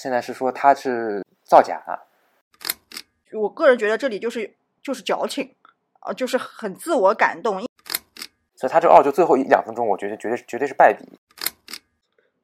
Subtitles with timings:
[0.00, 1.82] 现在是说他是造假。
[1.86, 2.06] 啊
[3.32, 5.54] 我个人觉得这里就是就是矫情，
[6.00, 7.66] 啊，就是很自我感动。
[8.54, 11.04] 所以他这二就最后一两分钟，我觉得绝对绝对是败笔。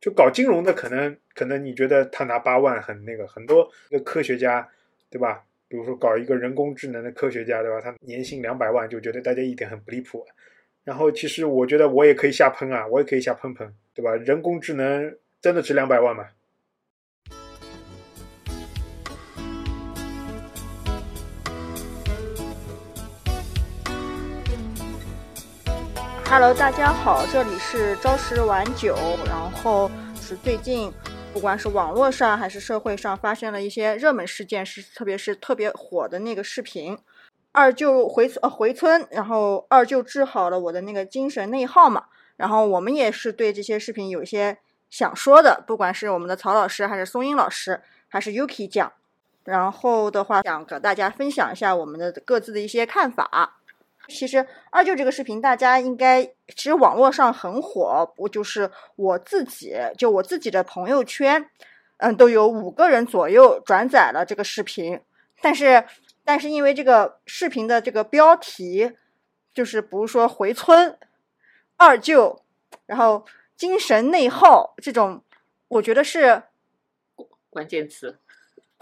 [0.00, 4.68] 就搞金融的，可能可能你觉得他拿八万很那个，很多的科学家，
[5.08, 5.44] 对吧？
[5.68, 7.80] 比如说搞一个人工智能的科学家，对吧？
[7.80, 10.26] 他年薪两百万，就觉得大家一点很不离谱。
[10.82, 14.14] 然后其实我觉得我也可以瞎喷啊，我也可以瞎喷喷，对吧？
[14.16, 16.26] 人工智能真的值两百万吗
[26.34, 28.96] ？Hello，大家好，这里是朝十晚九。
[29.24, 29.88] 然后
[30.20, 30.92] 是最近，
[31.32, 36.98] 不管是网络上还是社会上，发生了一些热门事件，是特别是特别火的那个视频，
[37.52, 42.06] 二舅回呃回村，然后二舅治好了我的那个精神内耗嘛。
[42.36, 44.58] 然后我们也是对这些视频有一些
[44.90, 48.92] 想说的，不管是我们的曹老师，还是松英老师，还是 Yuki 讲，
[49.44, 53.58] 然后的话想给大家分享一下我们的各自的一些看法。
[54.08, 61.50] 其实二舅这个视频，大家应该其实网络上很火，我就是我自己，就我自己的朋友圈，
[61.98, 65.00] 嗯，都有五个人左右转载了这个视频。
[65.40, 65.84] 但是，
[66.24, 68.92] 但是因为这个视频的这个标题，
[69.52, 70.98] 就是不是说回村
[71.76, 72.42] 二舅，
[72.86, 73.24] 然后
[73.56, 75.22] 精神内耗这种，
[75.68, 76.44] 我觉得是
[77.50, 78.18] 关键词。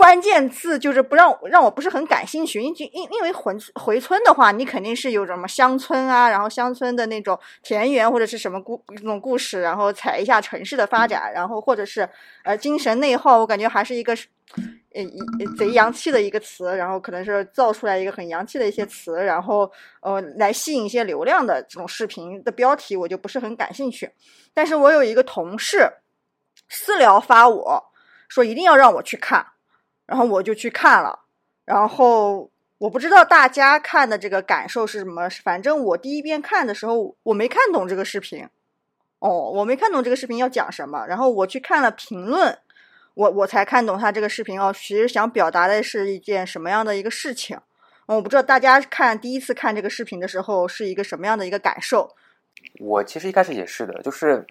[0.03, 12.09] 关键字就是不让让我不是很感兴趣，因因因为回回村的话，你肯定是有什么乡村啊，然后乡村的那种田园或者是什么故那种故事，然后踩一下城市的发展，然后或者是
[12.43, 14.13] 呃精神内耗，我感觉还是一个
[14.93, 15.05] 呃
[15.57, 24.11] 贼洋气的一个词，然后可能是造出来一个很洋气的一些词，然后呃来吸引一些流量的这种视频的标题，我就不是很感兴趣。
[24.53, 25.89] 但是我有一个同事
[26.69, 27.85] 私聊发我
[28.29, 29.47] 说一定要让我去看。
[30.07, 31.21] 然后我就去看了，
[31.65, 38.47] 然后我不知道大家看的这个感受是什么，反正我第一遍看的时候我没看懂这个视频，
[39.21, 42.59] 哦，我没看懂这个视频要讲什么，然后我去看了评论，
[43.15, 47.59] 我我才看懂他这个视频哦，其实想表达的是一件什么样的一个事情，
[48.07, 52.15] 我不知道大家看第一次看这个视频的时候是一个什么样的一个感受。
[52.81, 54.47] 我其实一开始也是的，就是。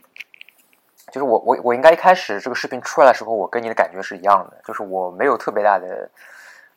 [1.07, 6.09] 就是我我我应该一开始这个视频出来的时候，我跟你的感觉是一样的，就是我没有特别大的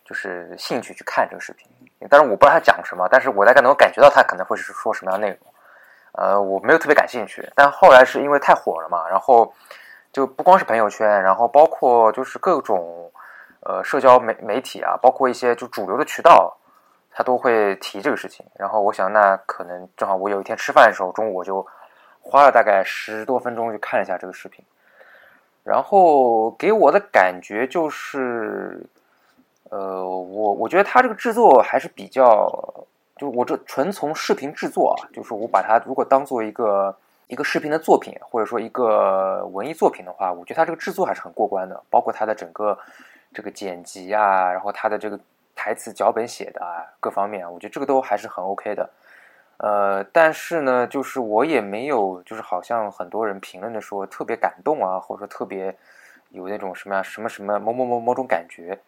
[0.05, 1.69] 就是兴趣去看这个视频。
[2.09, 5.55] 但是我不知道他讲什么，但是我大概能够感觉到他可能会是说什么样的内容。
[6.13, 7.49] 呃，我没有特别感兴趣。
[7.55, 9.53] 但后来是因为太火了嘛，然后
[10.13, 13.11] 就不光是朋友圈，然后包括就是各种
[13.61, 16.57] 呃社交媒媒体啊，包括一些就主流的渠道，
[17.13, 18.45] 他都会提这个事情。
[18.57, 21.65] 然后我想，那可能正好我有一天吃饭的时候，中午我就。
[22.25, 24.65] 花了大概十多分钟去看了一下这个视频，
[25.63, 28.85] 然后给我的感觉就是，
[29.71, 32.51] 呃，我我觉得他这个制作还是比较，
[33.17, 36.97] 就我这纯从视频制作啊，就是我把它如果当做一个
[37.29, 42.77] 一个视频的作品，或者说一个文艺作品的话，我觉得他这个制作还是很过关的，包括他的整个
[43.33, 45.21] 这个剪辑啊，然后他的这个
[45.55, 48.89] 台词脚本写的啊，各方面，我觉得这个都还是很 OK 的。
[49.59, 55.75] 呃，但是呢，就是我也没有，就是好像很多人评论的说特别感动啊，或者说特别
[56.31, 58.79] 有那种什么呀、什么什么某某某某种感觉。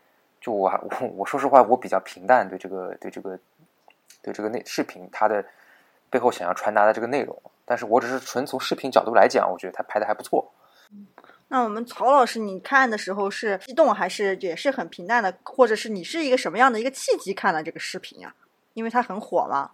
[0.41, 3.39] 就我我我说实话，我比较平淡对这个对这个
[4.23, 5.45] 对这个内视频它的
[6.11, 7.41] 背后想要传达的这个内容。
[7.65, 10.53] 但是我只是纯从视频角度来讲，我觉得他拍的还不错。
[11.49, 18.35] 那我们曹老师，你看的时候是激动还是也是很平淡的，或者是你是一个什么样的一个契机看了这个视频呀？
[18.75, 19.71] 因为它很火嘛。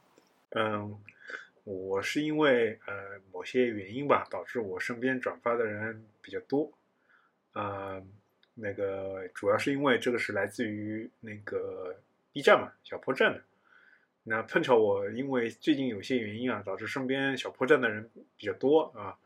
[0.55, 0.99] 嗯，
[1.65, 6.71] 我是因为呃某些原因吧，导致我身边转发的人比较多，
[7.53, 8.03] 啊，
[8.55, 11.97] 那个主要是因为这个是来自于那个
[12.33, 13.43] B 站嘛，小破站的。
[14.25, 19.17] 那碰巧我因为最近有些原因啊，导致身边小破站的人比较多啊，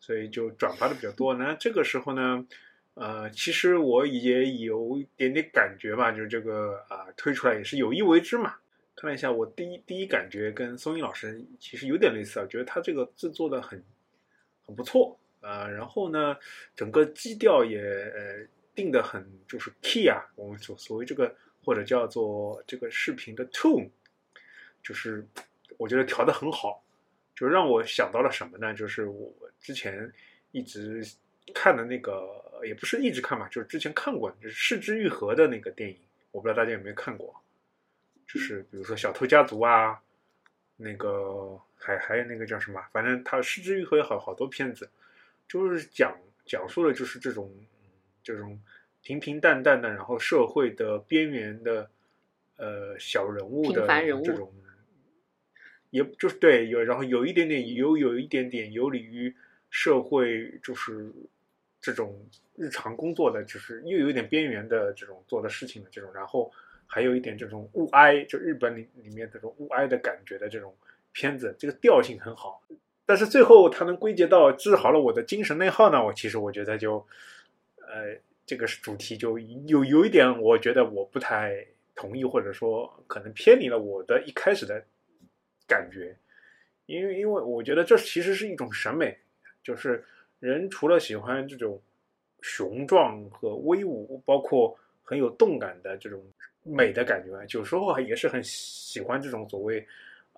[0.00, 1.34] 所以就转发的比较多。
[1.34, 2.46] 那这个时候呢，
[2.94, 8.56] 呃，其实我也有一点点感觉吧，就是这个啊推出来也是有意为之嘛。
[8.94, 13.82] 看了一下，我第一第一感觉跟松音老师其实有点类似啊，觉得他这个制作的很
[14.64, 16.36] 很不错啊，然后呢，
[16.76, 21.34] 整个基调也呃定的很就是 key 啊，我们所所谓这个
[21.64, 23.88] 或者叫做这个视频的 tone，
[24.82, 25.26] 就是
[25.78, 26.84] 我觉得调的很好，
[27.34, 28.72] 就让我想到了什么呢？
[28.74, 30.12] 就是我之前
[30.52, 31.02] 一直
[31.54, 35.96] 看的那个，也不是一直看嘛，就是之前看过，就是《失之愈合》的那个电影，
[36.30, 37.41] 我不知道大家有没有看过。
[38.26, 40.00] 就是比如说《小偷家族》啊，
[40.76, 44.88] 那个还还有那个叫什么，反正他《失之愈合》有好好多片子，
[45.48, 47.52] 就是讲讲述的就是这种
[48.22, 48.60] 这种
[49.02, 51.90] 平平淡淡的，然后社会的边缘的
[52.56, 53.86] 呃小人物的
[54.24, 54.52] 这种，
[55.90, 59.34] 也就是对有，然后有一点点有有一点点游离于
[59.70, 61.12] 社会，就是
[61.80, 62.26] 这种
[62.56, 66.50] 日常工作的，就是又有点边缘的这种做的事情的这种，然后
[66.94, 70.76] 还有一点这种物哀，就日本里里面这种物哀的感觉的这种
[71.12, 72.62] 片子，这个调性很好。
[73.06, 76.04] 但是最后它能归结到治好了我的精神内耗呢？
[76.04, 76.98] 我其实我觉得就，
[77.78, 84.84] 呃，这个主题就有有一点，我觉得我不太同意，或者说可能偏离了我的一开始的
[85.66, 86.14] 感觉，
[86.84, 89.16] 因为因为我觉得这其实是一种审美，
[89.64, 90.04] 就是
[90.40, 91.80] 人除了喜欢这种
[92.42, 96.22] 雄壮和威武，包括很有动感的这种
[96.62, 99.86] 美的感觉，有时候也是很喜欢这种所谓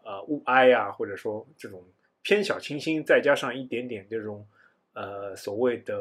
[0.03, 1.82] 呃物哀啊，或者说这种
[2.23, 4.47] 偏小清新，再加上一点点这种
[4.94, 5.97] 呃所谓的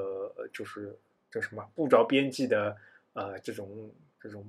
[0.53, 0.95] 就是
[1.31, 2.75] 叫什么不着边际的
[3.13, 3.91] 呃这种
[4.21, 4.45] 这种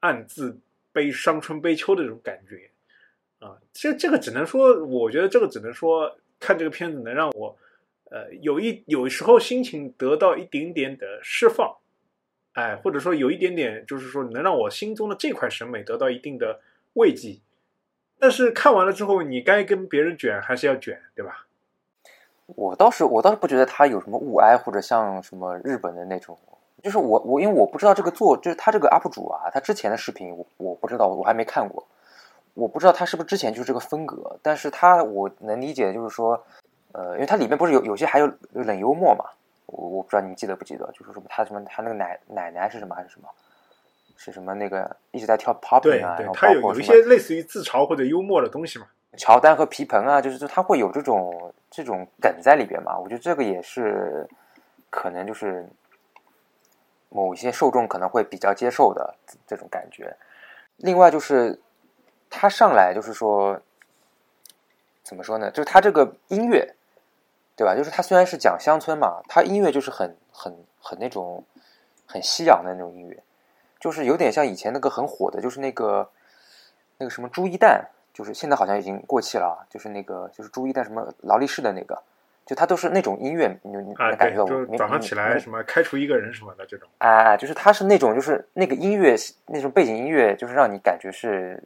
[0.00, 0.58] 暗自
[0.92, 2.68] 悲伤春悲秋的这种感觉。
[3.38, 7.56] 啊，这这个只能说，我觉得这个只能说看这个片子能让我
[8.10, 11.76] 呃有一有时候心情得到一点点的释放，
[12.52, 16.60] 哎，或者说有一点点就是说能让我心中的这块审美得到一定的
[16.94, 17.38] 慰藉。
[18.18, 21.46] 但是看完了之后，你该跟别人卷还是要卷，对吧？
[22.46, 26.38] 我倒是我倒是不觉得他有什么物哀，或者像什么日本的那种，
[26.82, 31.86] 就是我我因为我不知道这个做，就是他这个 UP 主啊，他之前的视频我我不知道，我还没看过，
[32.54, 36.44] 我不知道他是不是之前就是这个风格，但是他我能理解，就是说，
[36.92, 39.24] 呃，因为它里面不是有有些还有冷幽默嘛，
[39.72, 43.28] 我我不知道你们记得不记得，就是什么他什么他那个奶奶奶是什么还是什么，
[44.16, 48.86] 是什么那个一直在跳 popping 啊，然后，对对它有一些类似于自嘲或者幽默的东西嘛。
[49.16, 52.98] 乔丹和皮蓬啊，就是就他会有这种这种梗在里边嘛。
[52.98, 54.28] 我觉得这个也是
[54.90, 55.68] 可能就是
[57.08, 59.14] 某一些受众可能会比较接受的
[59.46, 60.16] 这种感觉。
[60.76, 61.60] 另外就是
[62.30, 63.60] 他上来就是说
[65.02, 65.50] 怎么说呢？
[65.50, 66.74] 就是他这个音乐，
[67.62, 67.76] 对吧？
[67.76, 71.44] 就是他虽然是讲乡村嘛，他音乐就是很很很那种
[72.06, 73.22] 很西洋的那种音乐，
[73.78, 76.08] 就是有点像以前那个很火的，就是那个
[76.98, 77.88] 那个什么朱一蛋。
[78.14, 81.98] 就是现在好像已经过气了啊，就是那个就是朱一蛋什么劳力士的那个，
[82.44, 86.86] 就他都是那种音乐，你你感觉到就是早上起来什么开除一个人什么的这种。
[86.98, 89.16] 哎哎，就是他是那种就是那个音乐
[89.46, 91.58] 那种背景音乐，就是让你感觉是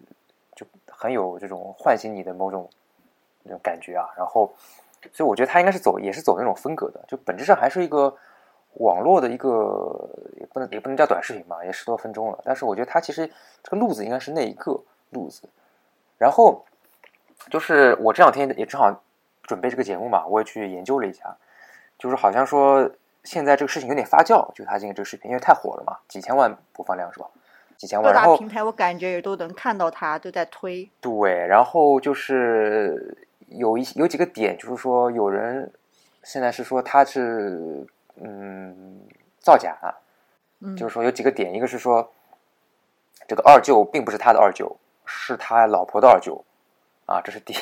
[0.55, 2.71] 就很有这种唤醒你的某种
[3.43, 4.07] 那种感觉啊。
[4.17, 4.55] 然后，
[5.13, 8.15] 所以我觉得他应该是走也是走那种风格的，就本质上还是一个
[8.75, 10.09] 网络的一个
[10.39, 12.39] 也不能也不能叫短视频吧，也十多分钟了。
[12.45, 13.27] 但是我觉得他其实
[13.63, 14.81] 这个路子应该是那一个
[15.11, 15.49] 路子。
[16.19, 16.65] 然后
[17.51, 19.03] 就是我这两天也正好
[19.43, 21.37] 准备这个节目嘛，我也去研究了一下，
[21.99, 22.91] 就是好像说
[23.25, 27.27] 现在这个事情有点发酵，就他今天这个视频，因为太火了嘛，几千万播放量是吧？
[27.77, 30.91] 几千万，各然后大平台我感觉也都能看到他，都在推。
[30.99, 35.73] 对，然后就是有一有几个点，就是说有人
[36.23, 39.01] 现在是说他是嗯
[39.39, 39.77] 造假，
[40.61, 42.13] 嗯，就是说有几个点，一个是说
[43.27, 46.45] 这个二舅并不是他的二舅，是他老婆的二舅，
[47.07, 47.55] 啊，这是第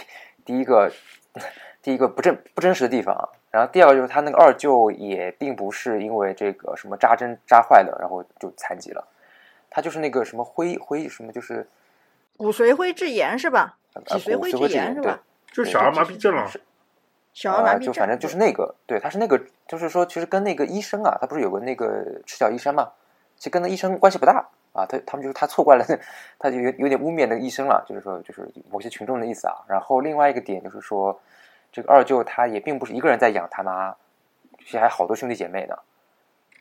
[0.44, 0.90] 第一个
[1.82, 3.28] 第一个不真不真实的地方。
[3.50, 9.06] 然后第二个就是他那个二舅也并不是因为这个什么扎针扎坏了，然后就残疾了，
[9.70, 11.64] 他就是那个什么灰灰什么就是
[12.36, 13.79] 骨髓灰质炎是吧？
[13.93, 15.22] 呃脊髓灰质骨髓灰质炎对炎是吧？
[15.55, 16.51] 就是小儿麻痹症了，
[17.32, 22.91] 小儿麻痹症，呃就反正就是那个，对，他是那个，就是说，其实跟那个医生啊，他不是有个那个赤脚医生嘛，
[23.37, 25.84] 其实跟那医生关系不大啊，他他们就是他错怪了，
[26.41, 29.63] 他就有有点污蔑那个医生了，就是说，就是某些群众的意思啊。
[29.69, 31.17] 然后另外一个点就是说，
[31.70, 33.94] 这个二舅他也并不是一个人在养他妈，
[34.58, 35.77] 其实还好多兄弟姐妹呢，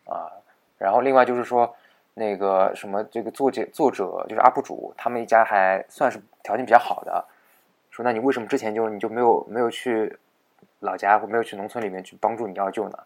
[0.05, 0.29] 啊。
[0.77, 1.75] 然后另外就是说，
[2.13, 7.25] 那个什么，这个作者作者就是 UP 主，他们一家还算是条件比较好的，
[7.93, 10.17] 说那你为什么之前就你就没有没有去
[10.79, 12.97] 老家或没有去农村里面去帮助你二舅呢？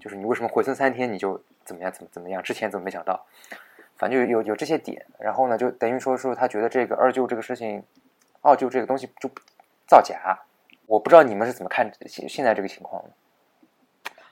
[0.00, 2.42] 就是你为什么回村三天你就怎么样怎么怎么样？
[2.42, 3.24] 之前怎么没想到？
[3.96, 7.84] 反正有有有这些点，然后呢，就等于说说他觉得这个二舅这个事情，
[8.40, 9.30] 二舅这个东西就
[9.86, 10.40] 造假。
[10.86, 13.10] 我不知道你们是怎么看现现在这个情况的？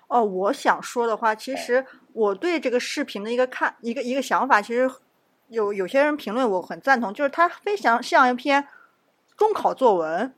[0.09, 4.91] 哦，我想说的话，其实我对这个视频的一个看一个一个想法，其实
[5.47, 8.67] 有有些人评论我很赞同，就是它非常像一篇
[9.39, 10.35] 中考作文。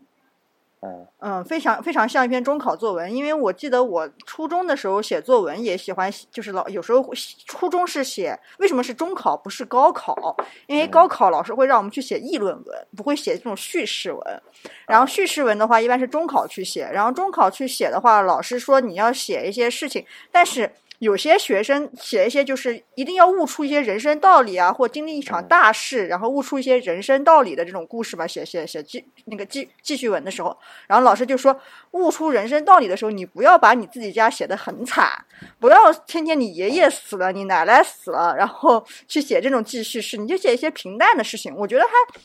[0.83, 7.14] 嗯嗯，非常非常像一篇中考作文，因为我记得我初中的时候写作文也喜欢，就是老有时候会
[7.47, 10.35] 初中是写为什么是中考不是高考？
[10.66, 14.42] 因为高考老师会让我们去写议论文，不会写这种叙事文。
[14.87, 30.54] 然后叙事文的话，一般是中考去写，然后中考去写的话，老师说你要写一些事情，但是有些学生写一些就是一定要悟出一些人生道理啊，或经历一场嗯大事，然后悟出一些人生道理的这种故事嘛，写写写记那个记记叙文的时候，
[30.87, 31.59] 然后老师就说，
[31.92, 35.25] 悟出人生道理的时候，你不要把你自己家写的很惨，
[35.59, 41.57] 不要天天你爷爷死了，你奶奶死了，然后 去写这种记叙事，你就写一些平淡的事情。
[41.57, 42.21] 我觉得他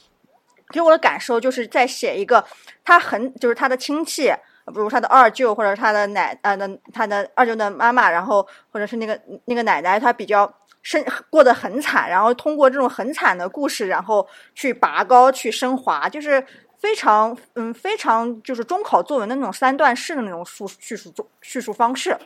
[0.74, 2.44] 给我的感受就是在写一个
[2.84, 4.34] 他很就是他的亲戚，
[4.66, 16.44] 比如他的二舅或者他的奶呃的他的二舅的妈妈，然后或者是那个那个奶奶，她比较生过得很惨，然后通过这种很惨的故事，然后去拔高去升华，就是
[16.78, 22.18] 非常嗯非常就是中考作文的那种三段式的那种述叙述叙述方式。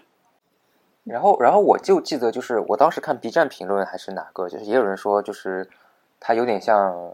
[1.03, 5.67] 然后，然后我就记得，就是我当时看 B 站评论还是哪个，就是也有人说，就是
[6.19, 7.12] 他有点像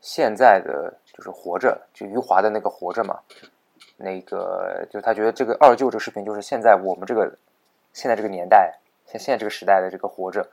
[0.00, 3.20] 现在的，就是活着，就余华的那个活着嘛。
[3.96, 7.36] 那个，就他觉得这个二舅这个视频，就是现在我们这个
[7.92, 10.48] 现在这个年代，现现在这个时代的这个活着。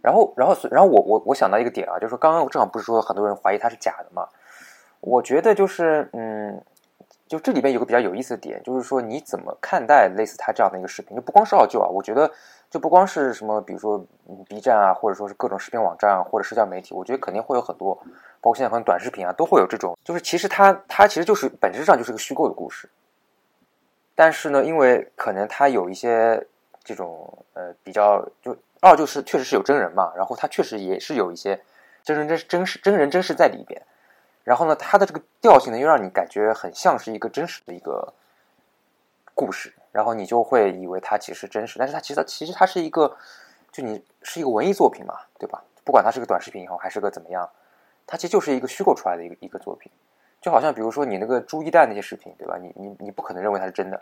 [0.00, 4.28] 然后，然后，然后我我我想到一个点啊，就是刚刚正好不是说很多人怀疑他是假的嘛？
[5.00, 6.62] 我觉得就是，嗯，
[7.28, 11.14] 就这里边有个比较有意思的点，就是说你怎么看待类似他这样的一个视频？
[11.14, 12.30] 就不光是二舅啊，我觉得
[12.70, 14.02] 就不光是什么，比如说
[14.48, 17.94] B 站啊，或者说是各种视频网站啊，或者社交媒体，我觉得肯定会有很多，
[18.40, 22.88] 包括现在可能短视频啊，都会有这种，就是其实它它其实就是本质上就是个虚构的故事，
[24.14, 26.46] 但是呢，因为可能它有一些
[26.82, 31.60] 这种呃比较，就二舅是确实是有真人嘛，然后他确实也是有一些
[32.02, 33.82] 真人真真实真人真事在里边。
[34.48, 38.14] 然后呢，它的这个调性呢，又让你感觉很像是一个真实的一个
[39.34, 43.14] 故事，然后你就会以为它其实真实，但是它其实它其实它是一个，
[43.70, 45.62] 就你是一个文艺作品嘛，对吧？
[45.84, 47.46] 不管它是个短视频也好，还是个怎么样，
[48.06, 49.92] 它其实就是一个虚构出来的一个一个作品，
[50.40, 52.56] 就好像比如说你那个朱一蛋那些视频，对吧？
[52.56, 54.00] 你你你不可能认为它是真的，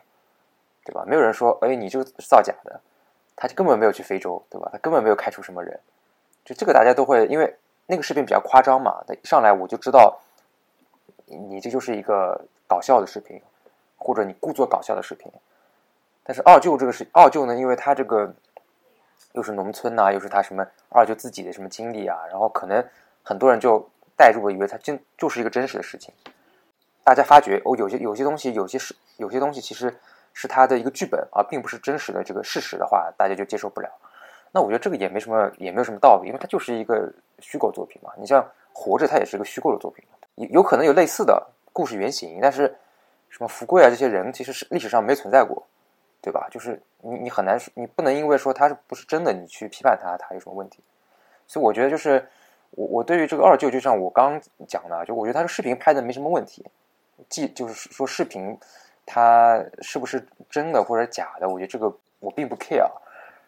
[0.85, 1.03] 对吧？
[1.09, 2.81] 没有人说，哎，你这个是造假的，
[3.35, 4.69] 他就根本没有去非洲，对吧？
[4.71, 5.81] 他根本没有开除什么人，
[6.45, 10.21] 就这个大家都会，因为那个视频比较夸张嘛，他一上来我就知道。
[11.26, 13.40] 你这就是一个搞笑的视频，
[13.97, 15.30] 或者你故作搞笑的视频。
[16.23, 18.35] 但是二舅这个是二舅呢，因为他这个
[19.33, 22.85] 又是农村呐、又是他什么二舅自己的什么经历啊，然后可能
[23.23, 26.12] 很多人就带入了，以为他真就是一个真实的事情。
[27.04, 29.97] 大家发觉哦，有些有些东西，有些是有些东西其实
[30.33, 33.90] 是他的一个剧本，而并不是真实的这个事实的话，大家就接受不了。
[34.52, 38.12] 那我觉得这个也没什么，也没有什么道理，因为它就是一个虚构作品嘛。
[38.16, 38.42] 你像
[38.73, 40.04] 《活着》，它也是一个虚构的作品。
[40.37, 42.75] 有有可能有类似的故事原型，但是
[43.28, 45.66] 什么福贵啊这些人其实是历史上没存在过，
[46.23, 46.49] 对吧？
[46.50, 50.83] 就是你你很难，你不能因为说他是不是真的，你去批判他，他有什么问题？
[51.47, 52.26] 所以我觉得就是
[52.71, 56.64] 我我对于这个二舅，就像我刚讲的，就我觉得他的视频拍的没什么问题，
[57.28, 58.59] 既就是说视频
[59.05, 62.90] 他是不是真的或者假的，我觉得这个我并不 care。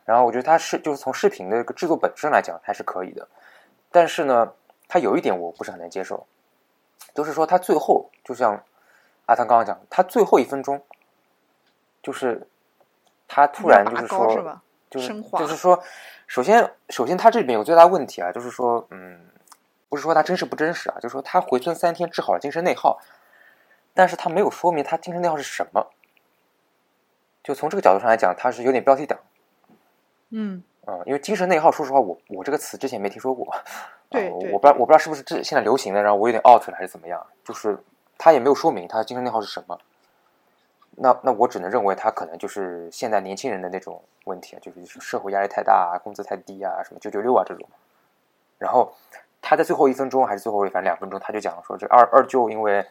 [0.05, 3.29] 然后我觉得他是就是从视频的一个制作本身来讲还是可以的，
[3.91, 4.51] 但是呢，
[4.89, 6.27] 他有一点我不是很能接受。
[7.19, 8.63] 就是说，他最后就像
[9.27, 10.81] 阿汤刚刚讲，他最后一分钟，
[12.01, 12.47] 就是
[13.27, 14.61] 他突然就是说？
[14.89, 15.83] 就是就是说，
[16.29, 19.27] 首先首先他这里面有最大问题啊，就是说，嗯，
[19.89, 23.01] 不是说他真实不真实啊，就是说他回村三天治好了精神内耗，
[23.95, 25.91] 但是他没有说明他精神内耗是什么。
[27.43, 29.19] 就从这个角度上来讲，他是有点标题党。
[30.31, 33.47] 嗯，嗯，因为精神内耗，说实话，我我这个词之前没听说过。
[34.09, 37.25] 对，我不知道我不知道是不是这现在流行的，然后我有点 out 了还是怎么样？
[37.45, 37.79] 就是
[38.17, 39.79] 他也没有说明他精神内耗是什么。
[41.01, 47.69] 那那我只能认为他可能就是现在年轻人的那种问题啊，就是社会压力太大啊，工资太低啊，什么九九六啊这种。
[48.57, 48.91] 然后
[49.43, 52.83] 他在最后一分钟还是最后反正两分钟，他就讲说这二二舅因为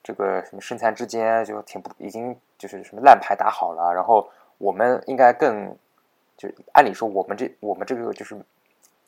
[0.00, 5.76] 这个什么身残志坚，就挺不已经就是什么烂牌打好了，然后我们应该更
[6.42, 8.36] 就按理说我们这我们这个就是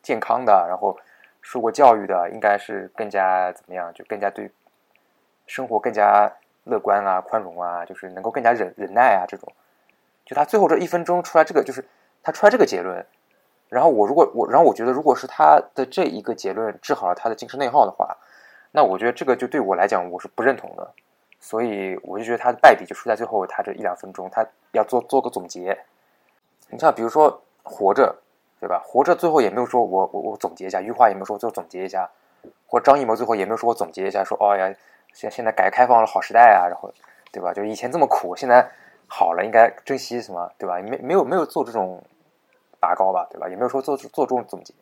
[0.02, 0.96] 健康的，然后
[1.42, 4.48] 受过教育的，应该是更加怎么样，就更加对
[5.46, 9.52] 生活更加乐观啊、宽容啊，就是能够更加忍忍耐啊这种。
[10.24, 11.84] 就他最后这一分钟出来这个，就是
[12.22, 13.04] 他出来这个结论。
[13.68, 18.16] 然后我如果我，然后我觉得，如果是他的这一个结论治好了他的精神内耗的话，
[18.70, 20.92] 那我觉得这个就对我来讲我是不认同的。
[21.40, 25.76] 所以我就觉得他的败笔就出在最后，他这一两分钟，他要做做个总结。
[26.70, 28.16] 你像比如说活着，
[28.60, 28.82] 对吧？
[28.84, 32.10] 活着最后也没有说我我我总结一下，余华也没有说最后总结一下，
[32.66, 34.74] 或张艺谋最后也没有说我总结一下，说哦呀，
[35.12, 36.92] 现现在改革开放了，好时代啊，然后
[37.30, 37.52] 对吧？
[37.52, 38.70] 就以前这么苦，现在
[39.06, 40.76] 好了，应该珍惜什么，对吧？
[40.80, 42.02] 没没有没有做这种
[42.80, 43.48] 拔高吧，对吧？
[43.48, 44.74] 也没有说做做这种总结，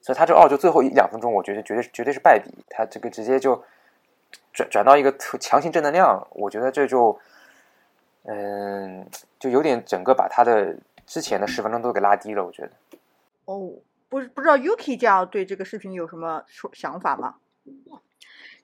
[0.00, 3.62] 所以他这哦就最后一两分钟，我觉得绝对绝对是败笔，他这个直接就
[4.52, 7.18] 转转到一个特强行正能量，我觉得这就
[8.24, 9.06] 嗯，
[9.40, 12.72] 就有点整个把他的之前的十分钟都给拉低了，我觉得。
[13.44, 13.72] 哦，
[14.08, 17.36] 不不知道 Yuki 这样对这个视频有什么说想法吗？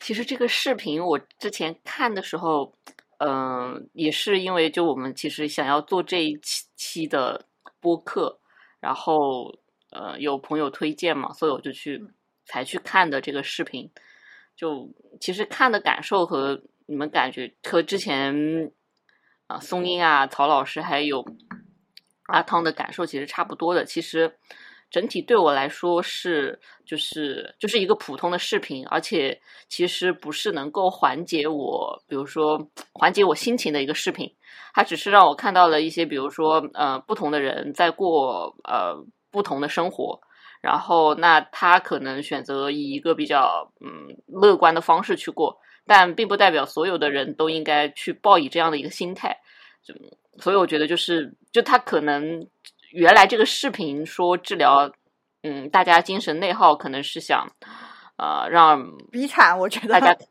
[0.00, 2.72] 其实这个视频我之前看的时候，
[3.18, 7.44] 嗯、也是因为就我们其实想要做这一期期的
[7.80, 8.38] 播客，
[8.78, 9.52] 然后
[9.90, 12.00] 呃有朋友推荐嘛，所以我就去
[12.44, 13.90] 才去看的这个视频。
[14.56, 14.88] 就
[15.20, 18.72] 其实看的感受和你们感觉和之前
[19.46, 21.24] 啊松英啊曹老师还有
[22.28, 23.84] 阿汤的感受其实差不多的。
[23.84, 24.32] 其实
[24.90, 34.32] 整体对我来说是就是就是一个普通的视频，而且其实不是能够缓解我，比如说缓解我心情的一个视频。
[34.72, 38.94] 它只是让我看到了一些，比如说呃不同的人在过呃
[39.30, 40.20] 不同的生活。
[40.60, 45.56] 然后，那他可能选择以一个比较嗯乐观的方式去过，
[45.86, 49.38] 但并不代表所有的人都应该去抱以这样的一个心态。
[49.84, 49.94] 就
[50.40, 52.46] 所以我觉得就是，就他可能
[52.90, 54.90] 原来这个视频说治疗，
[55.42, 57.50] 嗯，大家精神内耗，可能是想
[58.16, 60.16] 呃让比惨，我觉得大家。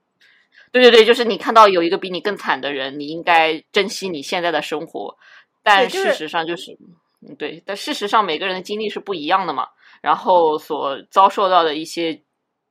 [0.70, 5.18] 对对对，就是你看到有一个比你更惨的人，你应该珍惜你现在的生活。
[5.64, 6.78] 但事实上就是，
[7.26, 9.68] 嗯，对，但事实上每个人的经历是不一样的嘛。
[10.02, 12.22] 然后所遭受到的一些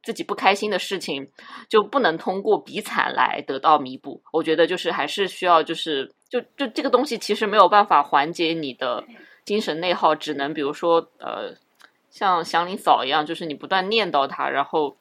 [0.02, 1.26] 自己不开心的事情，
[1.68, 4.22] 就不能通过比惨来得到弥补。
[4.30, 9.04] 我觉得就是还是需要，就是就就这个东西其实没有办法缓解你的
[9.44, 11.54] 精神内耗，只能比如说呃，
[12.10, 14.96] 像祥林嫂一样，就是你不断念叨他，然后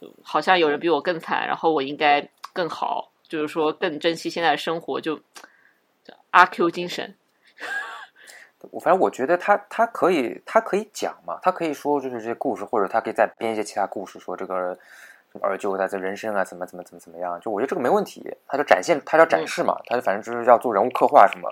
[0.00, 5.20] 就好像有人比我更惨，然后我应该更好，就是说更珍惜现在的生活，就
[6.30, 7.14] 阿 Q 精神。
[8.70, 14.78] 我反正我觉得他他可以他可以讲嘛，他可以说就是这些故事，或者他可以再编一些其他故事，说这个
[15.34, 18.22] 什么二舅他的人生啊，怎么怎么怎么怎么样，就我觉得这个没问题。
[18.46, 21.50] 他就展现，他要展示嘛，他就反正就是要做人物刻画什么，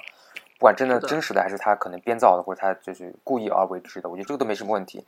[0.56, 5.04] 不管真的真实的还是他可能编造的，或者他就是故意而为之的，我觉得这个都没什么问题。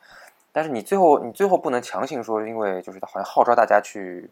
[0.51, 4.29] 但是你最后你最后不能强行说，因为就是他好像号召大家去，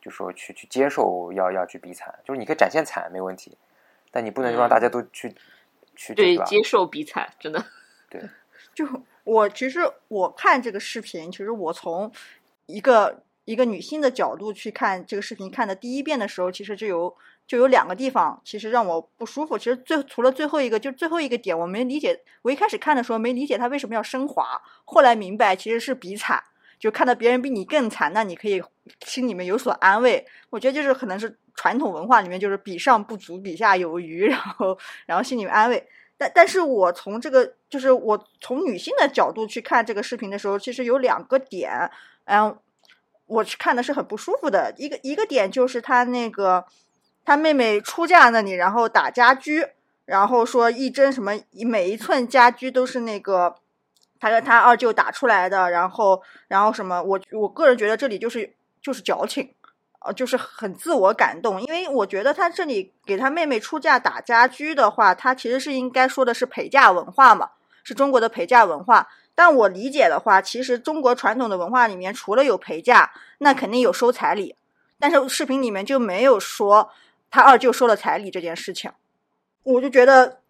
[0.00, 3.58] 就说去去接受要要去比惨，就是你可以展现惨没问题，
[4.12, 5.34] 但你不能让大家都去、
[5.96, 6.44] 去对，吧？
[6.44, 7.64] 接受比惨，真的
[8.08, 8.22] 对。
[8.72, 8.86] 就
[9.24, 12.10] 我其实我看这个视频，其实我从
[12.66, 17.14] 一个一个女性的角度去看这个视频，看的第一遍的时候，其实就有
[17.46, 19.58] 就有两个地方，其实让我不舒服。
[19.58, 22.20] 其实最除了最后一个，就最后一个点，我没理解。
[22.42, 26.42] 我一开始看的时候没理解他为什么要升华，后来明白其实是比惨，
[26.78, 28.62] 就看到别人比你更惨，那你可以
[29.04, 30.26] 心里面有所安慰。
[30.50, 35.86] 我觉得就是可能是传统文化里面就是比上不足，比下有余，然后然后心里面安慰。
[36.16, 41.90] 但但是我从这个就是我从女性的角度去看这个视频的时候，其实有两个点，
[42.26, 42.56] 嗯，
[43.26, 44.72] 我是看的是很不舒服的。
[44.76, 46.64] 一个一个点就是他那个
[47.24, 49.66] 他妹妹出嫁那里，然后打家居，
[50.04, 53.54] 然后说一针什么每一寸家居都是那个
[54.20, 59.54] 他跟他二舅打出来的，然后然后什么，我我个人觉得这里就是就是矫情。
[60.06, 69.08] 呃，就是很自我感动，因为我觉得他这里给他妹妹出嫁打家居的话，他其实是应该说的是陪嫁文化嘛，是中国的陪嫁文化。
[69.34, 74.54] 但我理解的话，其实中国传统的文化里面，除了有陪嫁，那肯定有收彩礼，
[74.98, 76.90] 但是视频里面就没有说
[77.30, 78.90] 他二舅收了彩礼这件事情，
[79.62, 80.40] 我就觉得。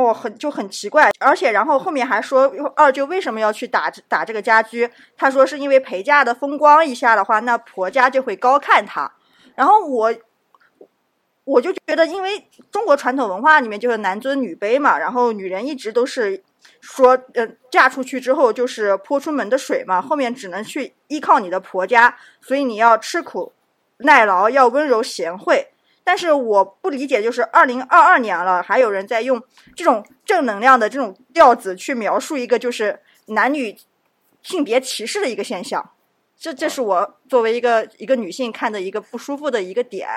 [0.00, 2.44] 哦，很就很奇怪，而且然后后面还说
[2.76, 4.88] 二舅为什么要去打打这个家居？
[5.16, 9.10] 他说是因为陪嫁的风光一下的话，那婆家就会高看他。
[9.56, 10.14] 然后我
[11.42, 16.44] 我就觉得，因为中国传统文化里面就是男尊女卑嘛，然后女人一直都是
[16.80, 23.52] 说，呃，嫁出去之后就是泼出门的水嘛，后面只能去依靠你的婆家，所以你要吃苦
[23.98, 25.68] 耐劳，要温柔贤惠。
[26.04, 29.42] 但是我不理解，就是二零二二年了，还有人在用
[29.76, 33.76] 这种正能量的这种调子去描述一个就是男女
[34.40, 35.90] 性别歧视的一个现象，
[36.38, 40.08] 这这是我作为一个一个女性看的一个不舒服的一个点。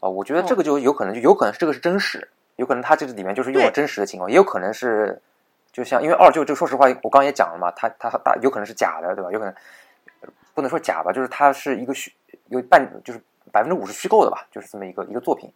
[0.00, 5.18] 啊，我觉得这个就有可能，就有可能这个是真实，有可能他这个里面就是用了真实的情况，也有可能是，
[5.72, 9.30] 就像因为二舅这，说实话，我刚刚也讲了嘛，他他大有可能是假的，对吧？
[9.30, 9.54] 有可能
[10.54, 12.12] 不能说假吧，就是他是一个虚
[12.48, 13.20] 有半就是
[13.52, 15.52] 百分之五十虚构的吧，就是这么一个一个作品，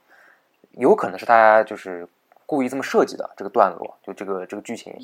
[0.72, 2.06] 有可能是他就是
[2.46, 4.94] 故意这么设计的这个段落，就这个这个剧情。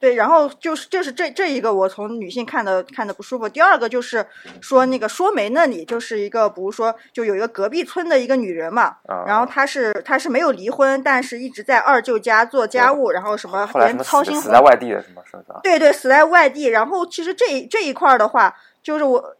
[0.00, 3.48] 对，然后就是就是这这一个我从女性看的看的不舒服。
[3.48, 4.24] 第二个就是
[4.60, 15.60] 说那个说媒那里就是一个，比如说就有一个隔壁村的一个女人嘛，啊然后她是她是没有离婚，但是一直在二舅家做家务，然后什么连操心死死在外地的什么是吧？
[15.62, 16.66] 对对，死在外地。
[16.66, 19.36] 然后其实这这一块儿的话，就是我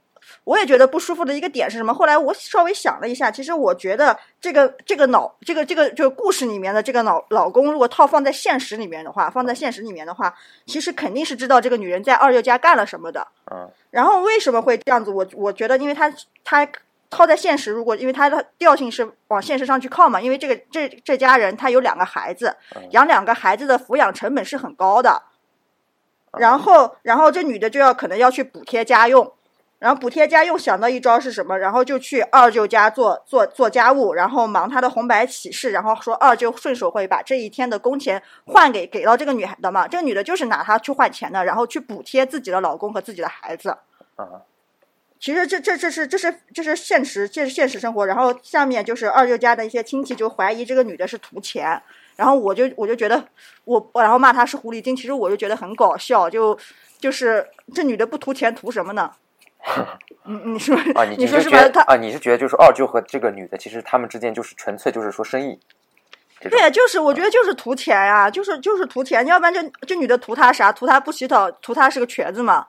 [0.49, 1.93] 我也觉得不舒服的一个点是什么？
[1.93, 10.35] 后来我稍微想了一下，其实我觉得这个这个脑这个这个这个故事里面的这个老老公，如果套放在现实里面的话，放在现实里面的话，
[10.65, 13.29] 其实肯定是知道这个女人在二舅家干了什么的。
[13.51, 15.11] 嗯然后为什么会这样子？
[15.11, 16.11] 我我觉得，因为他
[16.45, 16.67] 他
[17.11, 22.57] 套在现实，如果因为他的调性是往现实上去靠嘛，因为这个这这家人他有两个孩子，
[22.93, 25.23] 养两个孩子的抚养成本是很高的，
[26.39, 29.31] 然后然后这女的就要可能要去补贴家用。
[29.79, 31.57] 然后补贴家又想到一招是什么？
[31.59, 39.87] 然后就去二舅家做做做家务，然后忙他的红白喜事，然后说二舅顺手会把这一天的工钱换给给到这个女孩的嘛。
[39.87, 43.71] 这个女的就是拿她去换钱的，然后去补贴自己的老公和自己的孩子。
[44.17, 44.43] 啊
[45.21, 48.07] 其实这这这是这是这是现实，这是现实生活。
[48.07, 51.83] 然后下面就是二舅家的一些亲戚就怀疑这个女的是图钱，
[52.15, 53.25] 然后我就我就觉得
[53.65, 56.57] 我然后骂她是狐狸精，其实我就觉得很搞笑，就
[57.01, 59.11] 就是这女的不图钱图什么呢？
[60.25, 61.59] 你你说啊，你说是吧？
[61.59, 65.59] 她就觉得啊，你是觉得就是二舅和这个女的，其实他们之间就是纯粹就是说生意，
[66.41, 70.71] 对，就是我觉得就是图钱呀、就是就是图钱，要不然这这女的图他啥？
[70.71, 72.67] 图他不洗澡，图他是个瘸子嘛？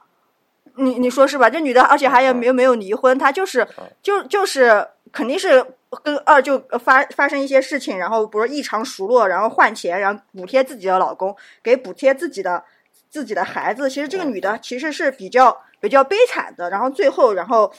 [0.75, 1.49] 你你说是吧？
[1.49, 3.67] 这女的，而且还有没有没有离婚，她就是
[4.01, 5.65] 就就是肯定是
[6.03, 12.63] 跟二舅发发生一些事情，然后不是异常熟络，然后换钱，然后补贴自己的老公，给补贴自己的
[13.09, 13.89] 自己的孩子。
[13.89, 17.71] 其实这个女的其实是比较比较悲惨的，然后最后然后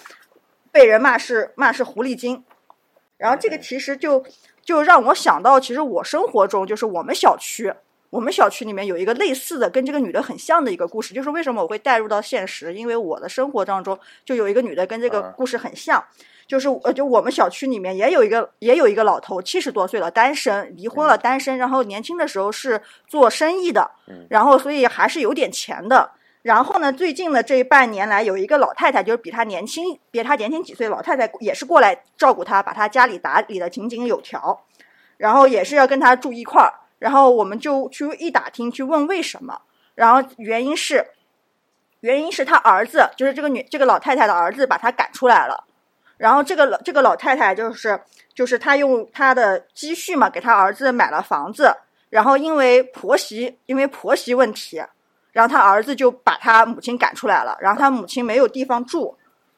[0.72, 2.44] 被人骂是骂是狐狸精，
[3.16, 4.24] 然后这个其实就
[4.62, 7.72] 就让我想到，其实我生活中就是我们小区，
[8.10, 15.34] 我们小区里面有一个类似的跟这个女的很像的一个故事，就是为什么我会带入到现实，因为我的生活当中就有一个女的跟这个嗯。
[15.36, 16.04] 故事很像。
[16.46, 23.88] 就是呃，就我们小区里面也有一个也有一个老头，七十多岁了，单身，离婚了，单身，然后年轻的时候是做生意的，
[24.28, 26.10] 然后所以还是有点钱的。
[26.42, 34.64] 然后呢，最近的这半年来，有一个老太太，就是比他年轻，比他年轻几岁，老太太也是过来照顾他，把他家里打理的井井有条，
[35.18, 36.72] 然后也是要跟他住一块儿。
[36.98, 39.62] 然后我们就去一打听，去问为什么，
[39.94, 41.06] 然后原因是，
[42.00, 45.64] 原因是他儿子，就是这个女这个老太太的儿子把他赶出来了。
[46.18, 47.98] 然后这个老这个老太太就是
[48.34, 51.74] 就是她用她的积蓄嘛，给她儿子买了房子，
[52.10, 54.82] 然后因为婆媳因为婆媳问题，
[55.32, 59.16] 然后他儿子就把他母亲赶出来了，然后他母亲没有地方住，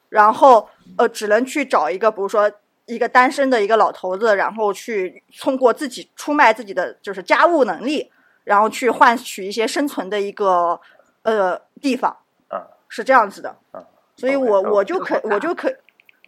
[0.09, 2.51] 然后呃只能去找一个比如说
[2.85, 8.11] 一个单身的一个老头子，然后去通过自己出卖自己的就是家务能力，
[8.43, 10.79] 然后去换取一些生存的一个
[11.23, 12.17] 呃地方，
[12.49, 13.83] 嗯是这样子的，嗯
[14.15, 15.73] 所以我我就可我就可。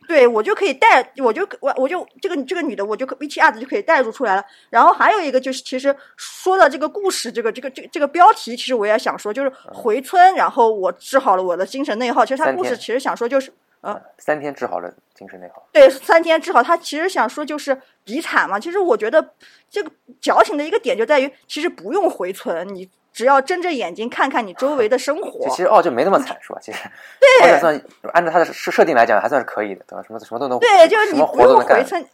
[0.07, 4.43] 对，我就可以带，我就我我就这个这个女的，我就可一气 r 子就可以带入出来了。
[4.69, 12.25] 然后还有一个就是，其实说到这个故事，这个这个这个这个标题，其实我也想说，就是回村，然后我治好了我的精神内耗。
[12.25, 15.65] 其实他故事其实想说就是，呃三天治好了精神内耗。
[15.71, 16.61] 对，三天治好。
[16.61, 18.59] 他其实想说就是比惨嘛。
[18.59, 19.33] 其实我觉得
[19.69, 19.89] 这个
[20.21, 25.49] 矫情的一个点就在于，其实不用回村，你只要睁着眼睛看看你周围的生活就。
[25.49, 26.59] 其实哦就没那么惨，是吧？
[26.61, 26.79] 其实
[27.41, 27.81] 对二舅算
[28.13, 30.03] 按照他的设设定来讲，还算是可以的，对吧？
[30.05, 31.59] 什么什么都能，对，就是你不用。
[31.61, 32.05] 回村。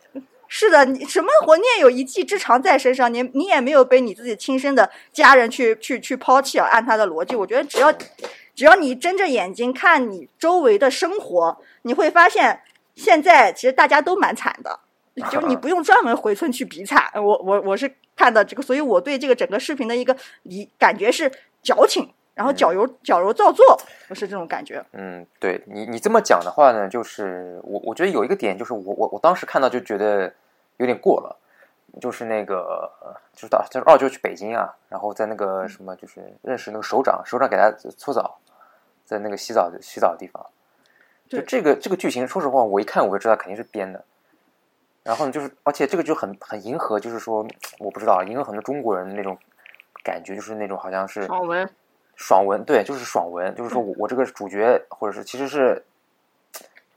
[0.53, 6.67] 是的，你什么活你也有一技之长在身上，你你也没有被你自己亲生的家人去去去抛弃啊。
[6.69, 7.89] 按他的逻辑，我觉得只要
[8.53, 12.59] 只要你睁着眼睛看你周围的生活，你会发现
[13.01, 14.79] 现在其实大家都蛮惨的，
[15.31, 17.11] 就是你不用专门回村去比惨。
[17.15, 21.31] 我我我是看到这个，所以我对这个整个视频的一个理感觉是
[21.63, 24.83] 矫情，然后矫揉矫揉造作，不是这种感觉。
[24.93, 30.31] 嗯，对你你这么讲的话呢，就是我我觉得有一个点，就是我我我当时看到就觉得
[30.77, 31.35] 有点过了，
[31.99, 38.39] 就是那个呃就是到就是二舅去北京啊，然后在那个什么就是认识那个首长，首长给他搓澡，
[39.05, 40.45] 在那个洗澡洗澡的地方，
[41.31, 44.03] 就这个这个剧情，说实话，我一看我就知道肯定是编的。
[45.01, 47.47] 然后呢，就是而且这个就很很迎合，就是说
[47.79, 49.37] 我不知道迎合很多中国人的那种
[50.03, 51.69] 感觉，就是那种好像是爽文，
[52.17, 55.81] 爽文，对，就是爽文，就是说我我这个主角或者是其实是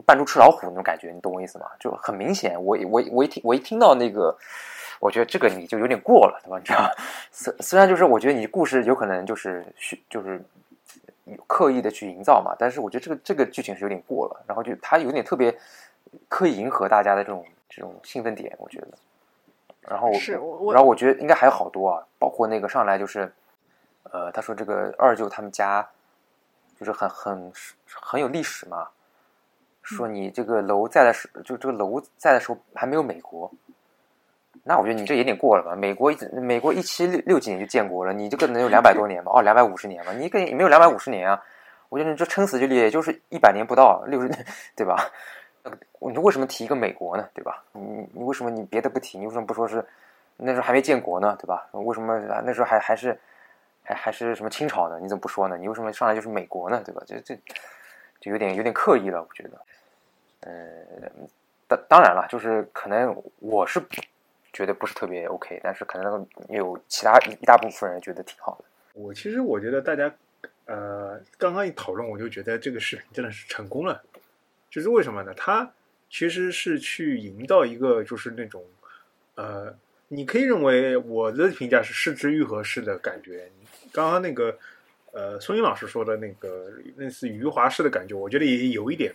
[0.04, 1.66] 扮猪吃老虎那种感觉，你懂我意思吗？
[1.78, 4.36] 就很明显，我我我一听我一听到那个，
[4.98, 6.58] 我觉得这个你就有点过了，对吧？
[6.58, 6.90] 你知道吗？
[7.30, 10.42] 虽虽然就是我觉得你故事有可能就是虚就是
[11.46, 15.56] 刻意的去营造嘛，但是我觉得这个这个剧情是有点过了，然后就他有点特别
[16.28, 18.88] 刻意迎合大家的这种这种兴奋点，我觉得。
[19.86, 23.30] 然后是我我然后我觉得应该还有好多啊，包括那个上来就是，
[24.04, 25.86] 呃，他说这个二舅他们家
[26.78, 27.52] 就是很很
[27.86, 28.88] 很有历史嘛，
[29.82, 33.52] 说你这个楼在的时就这个楼在的时候还没有美国，
[34.66, 35.76] 那我觉得你这有点过了吧？
[35.76, 39.30] 美国一美国一七六六几年就建国了，你这个能有两百多年吗？
[39.34, 40.12] 哦，两百五十年吗？
[40.12, 41.42] 你一个也没有两百五十年啊！
[41.90, 44.96] 我觉得你这撑死就也就是一百年不到，六十年，对吧？
[46.00, 47.28] 你为什么提一个美国呢？
[47.34, 47.62] 对吧？
[47.72, 49.18] 你你为什么你别的不提？
[49.18, 49.84] 你为什么不说是
[50.38, 51.36] 那时候还没建国呢？
[51.38, 51.68] 对吧？
[51.72, 53.18] 为什么那时候还还是
[53.82, 54.98] 还还是什么清朝呢？
[54.98, 55.58] 你怎么不说呢？
[55.58, 56.82] 你为什么上来就是美国呢？
[56.84, 57.02] 对吧？
[57.06, 57.34] 这这
[58.18, 59.60] 就有点有点刻意了，我觉得。
[60.40, 60.50] 呃，
[61.68, 63.80] 当当然了，就是可能我是
[64.54, 68.64] 觉得不是特别 OK，但是可能有其他一大部分人觉得挺好的。
[68.94, 70.14] 我其实我觉得大家
[70.64, 74.02] 呃刚刚一讨论，我就觉得这个视频真的是成功了。
[74.70, 75.34] 就是为什么呢？
[75.36, 75.72] 它
[76.08, 78.64] 其实是去营造一个就是那种
[79.34, 79.76] 呃，
[80.08, 83.50] 你可以认为我的评价是失之愈合式的感觉。
[83.92, 84.56] 刚刚那个
[85.12, 89.14] 呃，孙英老师说的那个类似余华式的感觉，我觉得也有一点。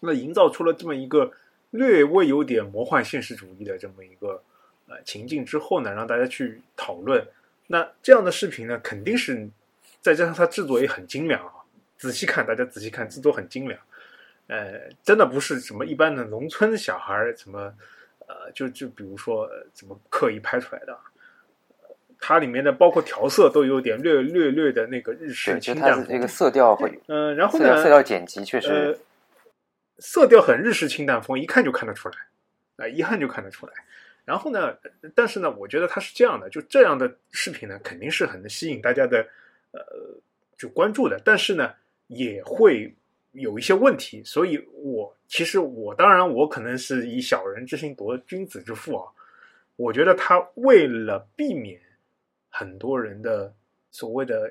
[0.00, 1.32] 那营造出了这么一个
[1.76, 4.42] 略微有点魔幻现实主义的这么一个
[4.88, 7.26] 呃情境之后呢，让大家去讨论。
[7.68, 9.48] 那这样的视频呢，肯定是
[10.00, 11.52] 再加上它制作也很精良啊。
[11.98, 13.80] 仔细看，大家仔细看，制作很精良。
[14.48, 17.72] 呃，真的不是什么一般的农村小孩儿，什么
[18.28, 20.96] 呃，就就比如说怎么刻意拍出来的，
[22.20, 26.06] 它里面的包括调色都有点略略略的那个日式清淡风。
[26.08, 28.98] 这个色调会，嗯，然后呢，色调剪辑确实，呃，
[29.98, 32.16] 色调很日式清淡风，一看就看得出来，
[32.76, 33.72] 啊，一看就看得出来。
[34.24, 34.76] 然后呢，
[35.14, 39.26] 但是呢，我觉得它是这样的，就这样的视频呢，肯定是很能吸引大家的
[39.72, 39.80] 呃
[40.56, 41.74] 就关注的，但是呢，
[42.06, 42.94] 也会。
[43.32, 49.12] 有一些问题，所以我其实我当然我可能是以小人之心夺君子之腹啊。
[49.76, 51.78] 我觉得他为了避免
[52.48, 53.54] 很多人的
[53.90, 54.50] 所谓的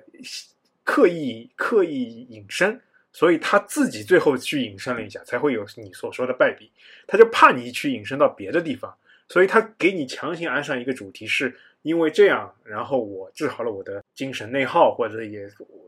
[0.83, 2.79] 刻意刻意隐身，
[3.15, 6.69] 所以他自己最后去隐身了一下，才会有你所说的败笔。
[7.07, 8.93] 他就怕你去隐身到别的地方，
[9.29, 15.47] 所以他给你强行安上一个主题，是因为这样，然后我治好了我的精神内耗，或者也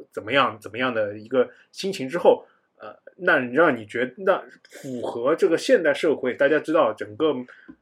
[0.10, 2.46] 怎么样怎么样的一个心情之后。
[2.80, 7.36] 呃，那让你觉得那符合这个现代社会，大家知道整个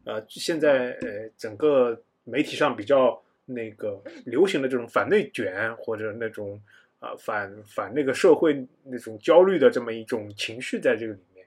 [0.06, 6.58] 呃现在呃整个媒体上比较那个流行的这种反内卷或者那种
[7.00, 11.46] 啊反反那个社会那种焦虑的这么一种情绪在这个里面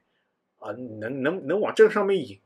[0.59, 2.39] 啊，能能能往这个上面引。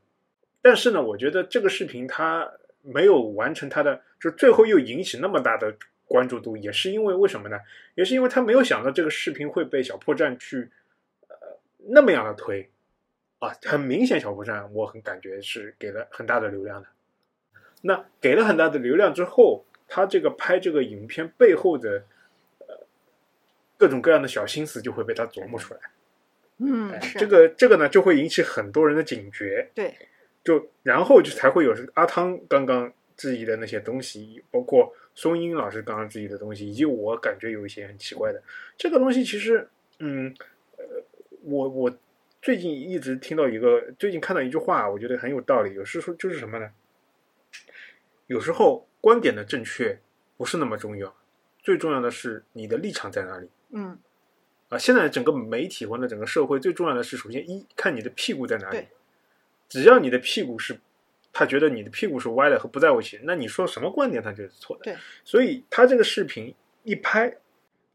[0.61, 7.59] 但是呢，我觉得这个视频它没有完成它的，就最后又引起那么大的关注度，也是因为为什么呢？
[7.95, 10.69] 也是因为他没有想到这个视频会被小破站去。
[11.27, 11.37] 呃
[11.85, 12.69] 那么样的推，
[13.39, 16.87] 啊，很明显，小破站我很感觉是给了很大的流量的。
[17.81, 22.05] 那给了很大的流量之后，他这个拍这个影片背后的
[23.83, 25.79] 各种各样的小心思就会被他琢磨出来。
[26.59, 29.69] 嗯，这个这个呢就会引起很多人的警觉。
[29.75, 29.93] 对，
[30.41, 38.41] 就然后就才会有阿汤刚刚质疑的那些东西，包括松英老师刚刚质疑的东西，以及我感觉有一些很奇怪的
[38.77, 39.67] 这个东西，其实
[39.99, 40.33] 嗯。
[41.45, 41.93] 我我
[42.41, 45.73] 最近一直听到一个，最近看到一句话，我觉得很有道理。
[45.73, 46.69] 有时说就是什么呢？
[48.27, 49.99] 有时候观点的正确
[50.37, 51.13] 不是那么重要，
[51.63, 53.49] 最重要的是你的立场在哪里。
[53.71, 53.97] 嗯。
[54.69, 58.85] 啊，现在整个媒体或者整个社会最重要的是，首先一看你的屁股在哪里。
[59.69, 60.77] 只要你的屁股是，
[61.31, 64.83] 他觉得你的屁股是歪的和不在位起，那你说什么观点他就是错的。
[64.83, 64.95] 对。
[65.23, 67.35] 所以他这个视频一拍，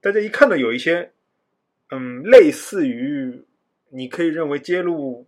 [0.01, 1.13] 大家一看到有一些。
[1.91, 3.43] 嗯，类似于
[3.89, 5.27] 你可以认为揭露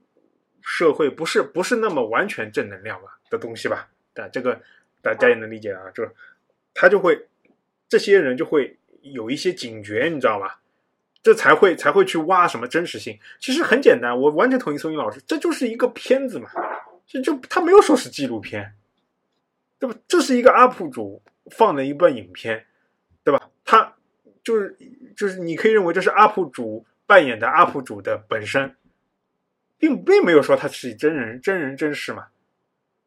[0.60, 3.88] 社会不是不是那么完全正能量吧的东西吧？
[4.12, 4.60] 但这个
[5.00, 6.06] 大家也能理解啊，就
[6.74, 7.26] 他就会
[7.90, 10.62] 这些人就会有一些警觉，你知道吧？
[11.22, 13.18] 这才会才会去挖什么真实性。
[13.38, 16.48] 其实很简单，我完全同意宋英老师，这就是一个片子嘛，
[17.06, 18.72] 这就他没有说是纪录片，
[19.78, 19.94] 对吧？
[20.08, 22.64] 这是一个 UP 主放的一段影片，
[23.22, 23.50] 对吧？
[23.66, 23.94] 他。
[24.42, 24.74] 就是
[25.14, 28.74] 就是你可以认为这是 UP 主扮演的 UP 主的本身，
[29.76, 32.28] 并并没有说他是真人真人真事嘛，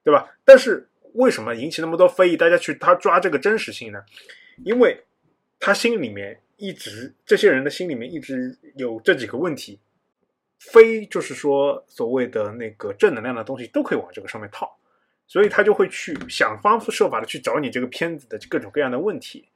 [0.04, 0.30] 对吧？
[0.46, 2.38] 但是为什么引起那么多非议？
[2.38, 4.04] 大家去他抓这个真实性呢？
[4.64, 5.04] 因为
[5.60, 9.80] 他心里面一直这些人的心里面一直有这几个问题，
[10.60, 14.78] 非就是说所谓的那个正能量的东西都可以往这个上面套，
[15.28, 19.50] 所以他就会去想方设法的去找你这个片子的各种各样的问题，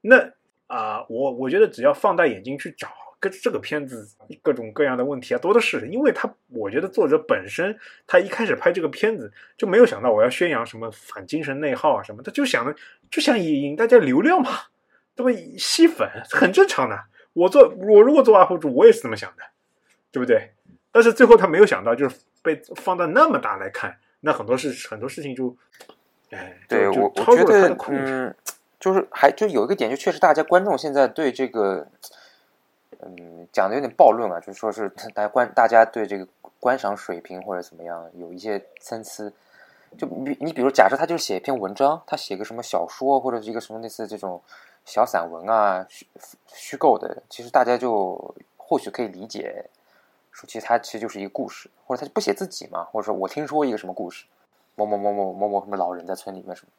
[0.00, 0.32] 那。
[0.68, 2.88] 啊，我我觉得只要放大眼睛去找，
[3.22, 4.08] 跟这个片子
[4.42, 5.86] 各种各样的问题啊多的是。
[5.86, 12.74] 因为他，我觉得作者本身他一开始拍这个片子就没有想到我要宣扬什么反精神内耗啊什么，他就想着
[13.08, 14.50] 就想引大家流量嘛，
[15.14, 15.40] 对吧？
[15.56, 16.98] 吸粉很正常的。
[17.32, 19.44] 我做我如果做 UP 主，我也是这么想的，
[20.10, 20.50] 对不对？
[20.90, 25.56] 但是最后他没有想到，就是被放到那么大来看，那很多事很多事情就，
[26.30, 28.34] 哎，对我超出了他的控制。
[28.78, 31.86] 就是还就有一个点，就确实大家观众现在对这个，
[33.00, 36.26] 嗯，讲的有点暴论啊，就是说是大家观大家对这个
[36.60, 39.32] 观赏水平或者怎么样有一些参差。
[39.98, 44.40] 就你你比如假设他就写一篇文章，他写个什么小说或者是一个什么类似这种
[44.84, 46.06] 小散文啊虚
[46.46, 49.66] 虚构的，其实大家就或许可以理解，
[50.30, 54.24] 说其实他其实就是一个故事，或者他就不写自己嘛，或者说我听说一个什么故事，
[54.76, 56.72] 某某某某某某什么老人在村里面什么，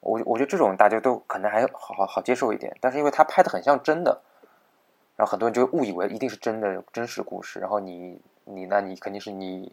[0.00, 4.20] 我我觉得这种大家都可能还好好好接受一点，但是因为他拍的很像真的，
[5.22, 9.72] 然后很多人就误以为一定是真的真实故事，然后你你那你肯定是你。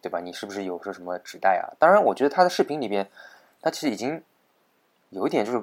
[0.00, 0.18] 对吧？
[0.18, 1.78] 你是不是有说什么纸袋啊？
[1.78, 3.08] 当然，我觉得他的视频里边，
[3.60, 4.20] 他其实已经
[5.10, 5.62] 有一点就是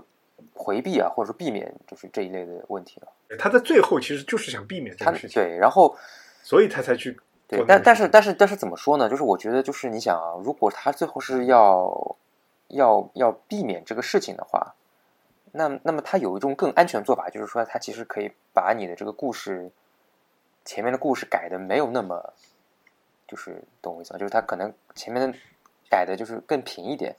[0.53, 3.35] 回避啊，或者说避免就是这一类的问题了。
[3.37, 5.93] 他在最后其实就是想避免这个事情，对，然后
[6.41, 9.09] 所以他才去对但但是但是但是怎么说呢？
[9.09, 12.15] 就是我觉得就是你想啊，如果他最后是要
[12.69, 14.73] 要要避免这个事情的话，
[15.51, 19.69] 那那么他有一种更安全的做法，就是说他其实可以把你的这个故事
[20.65, 22.33] 前面的故事改的没有那么，
[23.27, 24.19] 就是懂我意思吗？
[24.19, 25.37] 就是他可能前面的
[25.89, 27.15] 改的就是更平一点。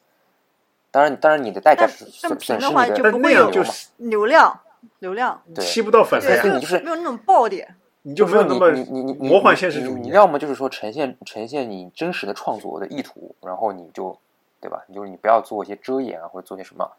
[0.91, 4.61] 当然，当然你的代价是更损损失平的话你的那就不会有样就是流量，
[4.99, 7.77] 流量，对吸不到粉丝呀，所以你就是没有那种爆点。
[8.03, 10.01] 你就没有那么你你你你魔幻现实你主义。
[10.01, 14.19] 你要么就是说呈现呈现你真实的创作的意图，然后你就
[14.59, 14.83] 对吧？
[14.89, 16.91] 你就是你不要做一些遮掩啊，或者做些什么。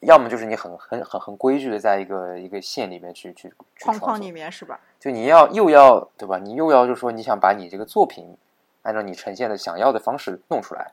[0.00, 4.78] 要么就是你很很很很规矩的在一个一个线里面去去框框里面是吧？
[4.98, 6.38] 就你要又要对吧？
[6.38, 8.36] 你又要就是说你想把你这个作品
[8.82, 10.92] 按照你呈现的想要的方式弄出来，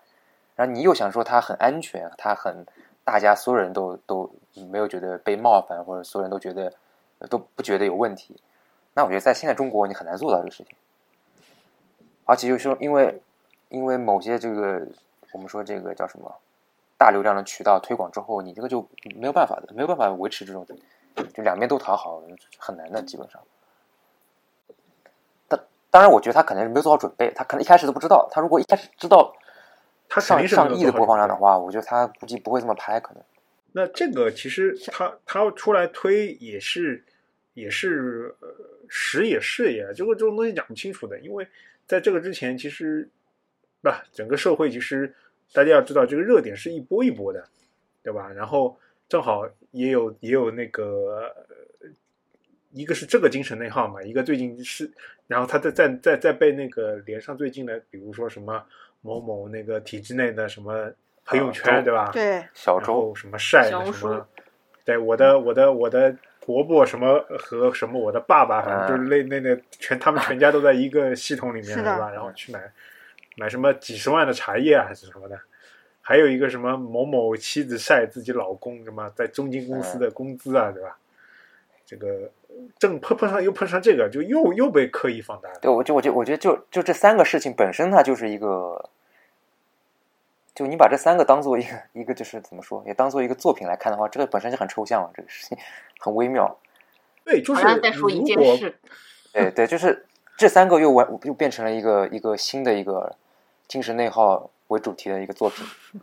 [0.55, 2.65] 然后你又想说它很安全，它很
[3.03, 4.29] 大家所有人都都
[4.69, 6.73] 没有觉得被冒犯，或者所有人都觉得
[7.29, 8.35] 都不觉得有问题。
[8.93, 10.75] 那我觉得在现在中国你很难做到这个事情，
[12.25, 13.21] 而且就是说因为
[13.69, 14.81] 因为某些这个
[15.33, 16.33] 我们说这个叫什么
[16.97, 20.65] 大流量的渠道推广之后，你这个就没有办法的，没有办法维持这种
[21.33, 22.21] 就两边都讨好，
[22.57, 23.41] 很难的，基本上。
[25.47, 28.27] 当当然，我觉得他可能是没有做好准备，他可能一开始都不知道。
[28.31, 29.33] 他如果一开始知道
[30.09, 33.23] 他上上亿的播放量的话，我觉得他估计不会这么拍，可能。
[33.73, 37.03] 那这个其实他他出来推也是
[37.53, 38.47] 也是呃
[38.87, 41.47] 时也是也，这个这种东西讲不清楚的，因为
[41.85, 43.09] 在这个之前，其实
[43.83, 45.13] 啊、整个社会其实
[45.53, 47.43] 大家要知道，这个热点是一波一波的，
[48.03, 48.29] 对吧？
[48.29, 51.33] 然后正好也有也有那个。
[51.81, 51.89] 呃
[52.73, 54.91] 一个是这个精神内耗嘛，一个最近是，
[55.25, 58.63] 然后他再再再再被那个连上最近的，比如说什么
[59.01, 60.91] 某某那个体制内的什么
[61.25, 62.11] 朋友圈，啊对吧？
[62.13, 64.27] 对，小周什么晒的什么，
[64.85, 72.11] 对我的我的我的伯伯什么和什么我的爸爸，反正就是那那那全他们全家都在一个系统里面对吧？
[72.11, 72.71] 然后去买
[73.37, 75.39] 买什么几十万的茶叶啊还是什么的，
[76.01, 80.97] 还有一个什么某某妻子晒自己老公什么在中金公司的工资啊，对吧？
[81.85, 82.29] 这个
[82.77, 85.59] 正碰碰上又碰上这个，就又又被刻意放大了。
[85.61, 88.89] 对，我就我就我觉得就就这三个事情本身，它就是一个，
[90.53, 95.57] 就你把这三个当做一个一个就是怎么说，也当做一个作品来看的话，这个本身就很抽象了，这个事情
[95.99, 96.57] 很微妙。
[97.23, 98.75] 对，就是好像在说一件如果事，
[99.31, 103.15] 对对，就是这三个又完又变成了一个一个新的一个
[103.67, 105.65] 精神内耗为主题的一个作品。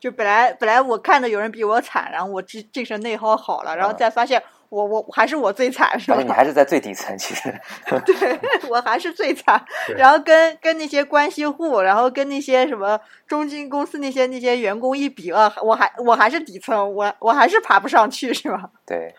[0.00, 6.26] 就本来本来我看着有人比我惨，然后我精精神内耗好了，然后嗯再发现我我还是我最惨，是吧而且？
[6.26, 7.52] 你还是在最底层，其实
[8.06, 9.62] 对我还是最惨，
[9.96, 18.70] 然后跟跟那些关系户，然后跟那些什么中金公司那些那些员工一比啊，我还我还是底层，我我还是爬不上去，是吧？
[18.86, 19.14] 对。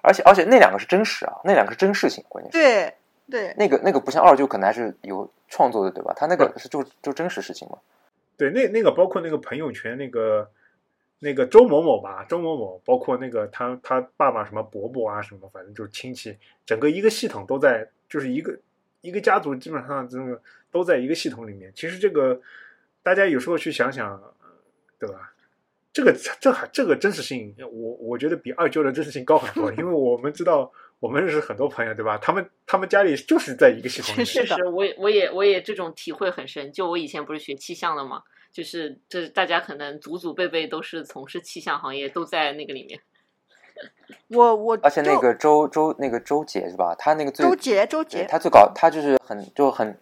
[0.00, 2.94] 而且而且那两个是真实啊，那两个是真事情，关键是对
[3.30, 6.12] 对，那个那个不像二舅可能还是有创作的，对吧？
[6.16, 7.78] 他那个是就就真实事情嘛。
[8.36, 10.50] 对，那那个包括那个朋友圈那个
[11.18, 18.58] 那个周某某吧，周某某，包括那个他他爸爸什么伯伯啊什么，反正就是亲戚，整个一个系统都在，就是一个
[19.00, 21.72] 一个家族基本上这个都在一个系统里面。
[21.74, 22.40] 其实这个
[23.02, 24.20] 大家有时候去想想，
[24.98, 25.30] 对吧？
[25.92, 32.18] 这个这还这个真实性，我我觉得比二舅的真实性高很多，因为我们知道我们认识很多朋友，对吧？
[32.18, 36.72] 他们他们家里就是在一个系统里面，确实，我也我也我也这种体会很深。
[36.72, 43.00] 就我以前不是学气象的嘛，就是这大家可能祖祖辈辈都是从事气象行业，都在那个里面。
[44.28, 46.94] 我我而且那个周周那个周杰是吧？
[46.96, 49.98] 他那个最周杰周对杰，他最搞他就是很就很，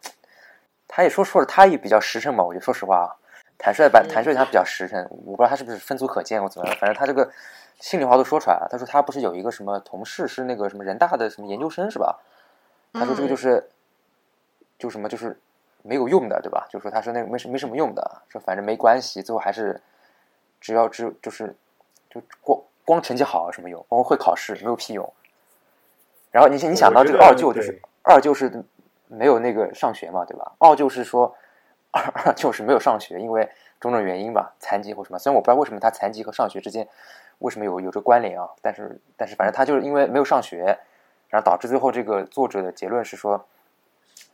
[0.86, 2.44] 他也说说了，他也比较实诚嘛。
[2.44, 3.08] 我就说实话啊，
[3.56, 7.32] 坦率版嗯坦率他比较实诚，我不知道他是不是分组可见我怎么样，反正他这个
[7.82, 8.68] 心里话都说出来了。
[8.70, 12.20] 他说他不是有一个什么同事是那个什么人大的什么研究生是吧？
[12.92, 13.68] 他说这个就是、
[14.78, 15.36] 就什么就是
[15.82, 16.64] 没有用的对吧？
[16.70, 19.82] 就说他说那个没什没什么用的，说反正没关系，最后还是
[20.60, 21.56] 只要只就是
[22.08, 23.84] 就光光成绩好有什么用？
[23.88, 25.12] 光会考试没有屁用。
[26.30, 28.62] 然后你你想到这个二舅就是二舅是
[29.08, 30.52] 没有那个上学嘛，对吧？
[30.58, 31.34] 二舅是说
[31.90, 35.18] 二二舅是没有上学，因为种种原因吧，残疾或什么。
[35.18, 36.88] 虽然我不知道为什么他残疾和上学之间
[37.42, 40.78] 为什么有有这关联啊，但是但是反正他就是因为没有上学，
[41.28, 43.46] 然后导致最后这个作者的结论是说，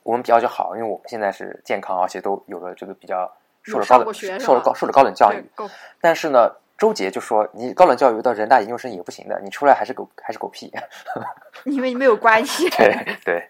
[0.02, 3.32] 我们比较就好，因为我们现在是健康，而且都有了这个比较
[3.62, 5.42] 受了高受了高受了高等教育
[6.00, 10.72] 但是呢，周杰就说你高等教育到人大研究生也不行的，你出来还是狗还是狗屁。
[11.64, 12.68] 因为没有关系。
[12.70, 13.48] 对对，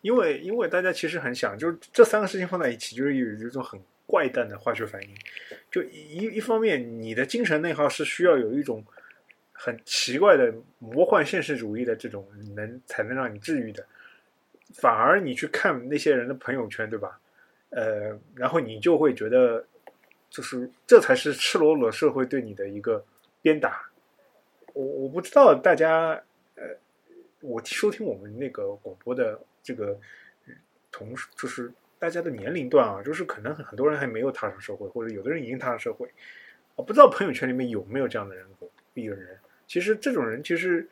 [0.00, 5.08] 因为因为大家其实很想，就是这三个事情放在一起，就是有一种很怪诞的化学反应。
[5.70, 8.84] 就一一方面，你的精神内耗是需要有一种
[9.52, 13.86] 很奇怪的魔幻现实主义的这种能才能让你治愈的，
[14.74, 17.18] 反而你去看那些人的朋友圈，对吧？
[17.70, 19.66] 呃，然后你就会觉得，
[20.30, 23.04] 就是这才是赤裸裸社会对你的一个
[23.42, 23.90] 鞭打。
[24.74, 26.22] 我我不知道大家
[26.54, 26.62] 呃，
[27.40, 29.98] 我收听我们那个广播的这个
[30.92, 31.72] 同事，就是
[32.04, 36.06] 大家的年龄段啊，就是可能很多人还没有踏上社会，或者有的人已经踏上社会。
[36.76, 38.46] 我不知道朋友圈里面有没有这样的人
[38.92, 39.38] 一个人。
[39.66, 40.86] 其实这种人其实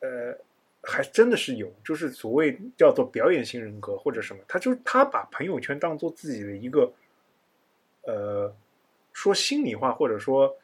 [0.00, 0.36] 呃
[0.82, 6.92] 还真的是有，就是所谓叫做表演型人格或者什么，他就是他把朋友圈当做自己的一个
[8.02, 8.54] 呃
[9.14, 10.54] 说心里话，或者说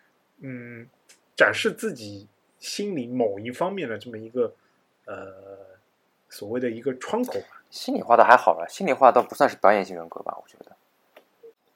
[0.40, 0.86] 嗯
[1.34, 2.28] 展示自己
[2.59, 4.55] 心里某一方面的这么一个
[5.07, 5.32] 呃
[6.28, 7.64] 所谓的一个窗口吧。
[7.71, 10.77] 心里话倒还好了，心里话倒不算是表演型人格吧，我觉得。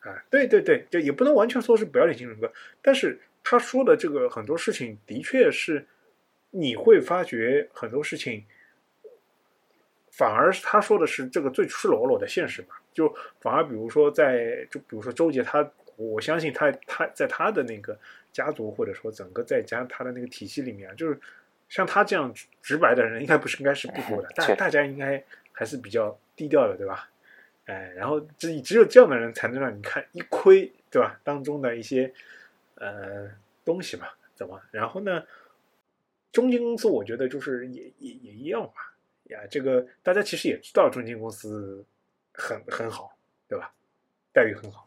[0.08, 5.86] 啊，对对对，就也不能完全说是表演型人格，但是他说的这个很多事情，的确是
[6.50, 8.44] 你会发觉很多事情，
[10.12, 12.80] 反而是他说的是这个最赤裸裸的现实吧。
[12.94, 17.98] 就反而比如说在，就比如说周杰他，我相信他他在他的那个
[18.32, 21.20] 家族或者说整个在家他的那个体系里面啊，就是
[21.68, 25.22] 像他这样直直白的人，应该不是应该是不多的，大大家应该
[25.58, 27.10] 还是比较低调的，对吧？
[27.64, 31.18] 哎，然后只只有这样的人才能让你看一窥，对吧？
[31.24, 32.14] 当中的一些
[32.76, 33.28] 呃
[33.64, 34.62] 东西吧，怎么？
[34.70, 35.24] 然后呢，
[36.30, 38.94] 中金公司我觉得就是也也也一样吧。
[39.24, 41.84] 呀，这个大家其实也知道，中金公司
[42.32, 43.16] 很很好，
[43.48, 43.74] 对吧？
[44.32, 44.86] 待遇很好。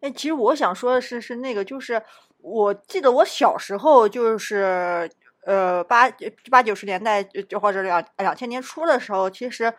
[0.00, 2.02] 哎，其实我想说的是，是那个，就是
[2.38, 5.08] 我记得我小时候，就是
[5.46, 6.10] 呃八
[6.50, 9.72] 八九十年代，就或者两两千年初的时候，其实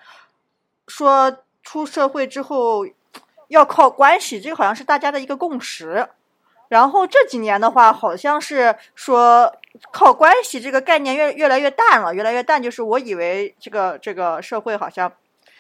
[0.87, 2.87] 说出社会之后
[3.49, 6.07] 要靠关系，这个好像是大家的一个共识。
[6.69, 9.53] 然后这几年的话，好像是说
[9.91, 12.61] 靠关系这个概念越越来越淡了，越来越淡。
[12.61, 15.11] 就是我以为这个这个社会好像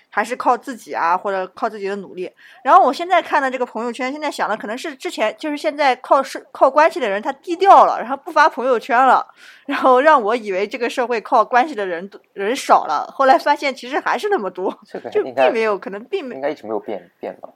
[0.09, 2.31] 还是靠自己啊，或者靠自己的努力。
[2.63, 9.25] 然后我现在看的这个朋友圈，现在想的可能是之前就是现在靠是靠关系的人他低调了，然后不发朋友圈了，
[9.65, 17.49] 然后让我以为这个社会靠关系的人人少了，后来发现其实还是那么多，这个就并没有可能并没应该一直没有变变吧？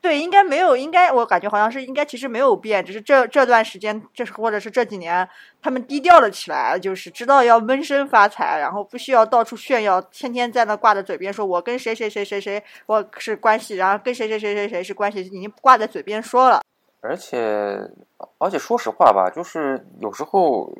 [0.00, 5.28] 对，应该没有，应该我感觉好像是应该其实没有变，只是这这段时间，这是或者是这几年，
[5.60, 16.62] 他们低调了起来，就是知道要闷声发财，然后不需要到处炫耀，天天在那挂在嘴边说我跟谁谁谁谁谁我是关系，然后跟谁谁谁谁谁是关系，已经挂在嘴边说了。
[17.02, 17.90] 而且
[18.38, 20.72] 而且说实话吧，就是有时候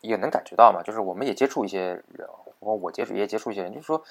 [0.00, 1.80] 也能感觉到嘛，就是我们也接触一些
[2.12, 2.28] 人，
[2.60, 4.02] 我我接触也接触一些人，就是说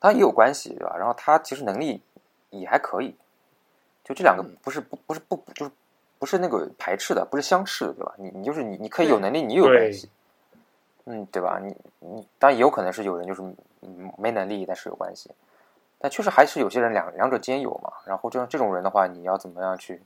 [0.00, 0.96] 他也有关系，对吧？
[0.98, 2.02] 然后他其实能力
[2.50, 3.14] 也还可以，
[4.06, 5.72] 就这两个不是不不是不就是
[6.18, 8.14] 不是那个排斥的，不是相斥的，对吧？
[8.16, 10.08] 你你就是你你可以有能力，你也有关系，
[11.06, 11.58] 嗯，对吧？
[11.60, 13.42] 你你当然也有可能是有人就是
[13.82, 15.32] 嗯没能力，但是有关系，
[15.98, 17.92] 但确实还是有些人两两者兼有嘛。
[18.06, 20.00] 然后这种这种人的话，你要怎么样去？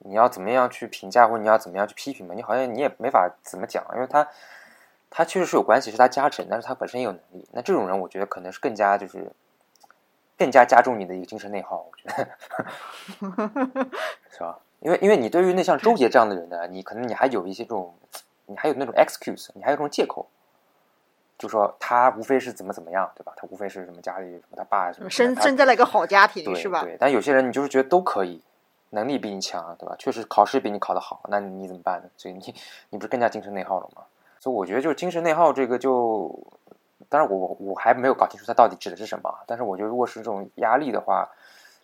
[0.00, 2.34] 你要怎么样去评价，或者你要怎么样去批评嘛？
[2.34, 4.28] 你好像你也没法怎么讲，因为他
[5.08, 7.48] 他确实是有关系，是他加成，但是他本身也有能力。
[7.50, 9.32] 那这种人，我觉得可能是更加就是
[10.36, 13.88] 更加加重你的一个精神内耗，我觉得
[14.30, 14.58] 是吧？
[14.80, 17.94] 因为因为你对于那像周杰这样的人呢，你可能你还有一些这种，
[18.46, 20.26] 你还有那种 excuse，你还有这种借口，
[21.38, 23.32] 就说他无非是怎么怎么样，对吧？
[23.36, 26.82] 他无非是什么家里什么他爸什么生他生在了一个好家庭，对是吧？
[26.82, 28.42] 对，但有些人你就是觉得都可以，
[28.90, 29.96] 能力比你强，对吧？
[29.98, 32.08] 确实考试比你考得好，那你怎么办呢？
[32.16, 32.54] 所以你
[32.90, 34.02] 你不是更加精神内耗了吗？
[34.38, 36.38] 所以我觉得就是精神内耗这个就，
[37.08, 41.28] 当然我我还没有搞清楚它到底指的是什么，但是我觉得如果是这种压力的话，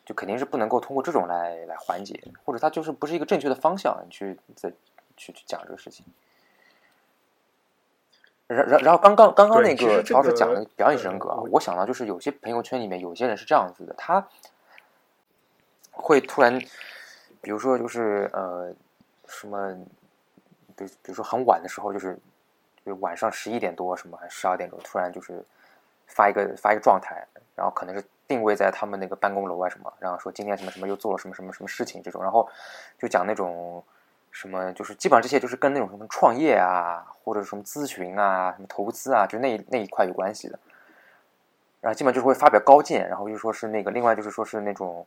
[0.04, 4.70] 就肯定是不能够通过这种来来缓解，或者它就是不是一个正确的方向，你去再
[5.16, 6.04] 去去讲这个事情。
[8.48, 14.26] 然然然后刚刚刚刚那个曹老师讲的表演人格啊呃，我想到就是有些朋友圈里面有些人是这样子的，他
[15.90, 16.58] 会突然，
[17.40, 18.74] 比如说就是呃
[19.26, 19.74] 什么，
[20.76, 22.18] 比比如说很晚的时候，就是
[22.84, 25.44] 就晚上十一点多什么还十二点钟，突然就是
[26.06, 32.48] 发一个发一个状态，然后可能是定位在他们那个办公楼啊什么，然后说今天什么什么又做了什么什么什么事情这种，然后
[32.98, 33.82] 就讲那种
[34.30, 40.58] 什么就是基本上这些就是跟那种什么创业啊或者什么咨询啊什么投资啊就那那一块有关系的。
[41.80, 45.04] 然后基本就是会发表高见，然后就说是那个，另外就是说是那种，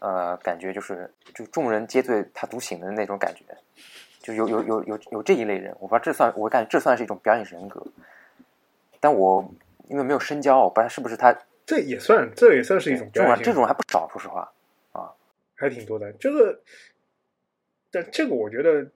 [0.00, 3.42] 呃，感觉就是就众人皆醉他独醒的那种感觉，
[4.20, 7.82] 就有有有有有这一类人，我不知道这算我感觉这算是一种表演人格，
[9.00, 9.50] 但我
[9.88, 14.52] 因为没有深交，我不知道是不是他这也算这也算是一种这表演性种这种还不少，说实话
[14.92, 15.10] 啊，
[15.54, 16.12] 还挺多的。
[16.12, 16.60] 这个，
[17.90, 18.90] 但这个我觉得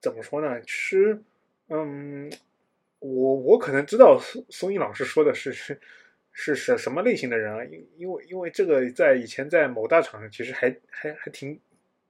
[0.00, 0.60] 怎么说呢？
[0.62, 1.22] 其实，
[1.68, 2.32] 嗯，
[3.00, 5.78] 我我可能知道松松一老师说的是是
[6.32, 7.64] 是什什么类型的人啊？
[7.64, 11.60] 因因为因为这个在以前在某大厂其实还还还挺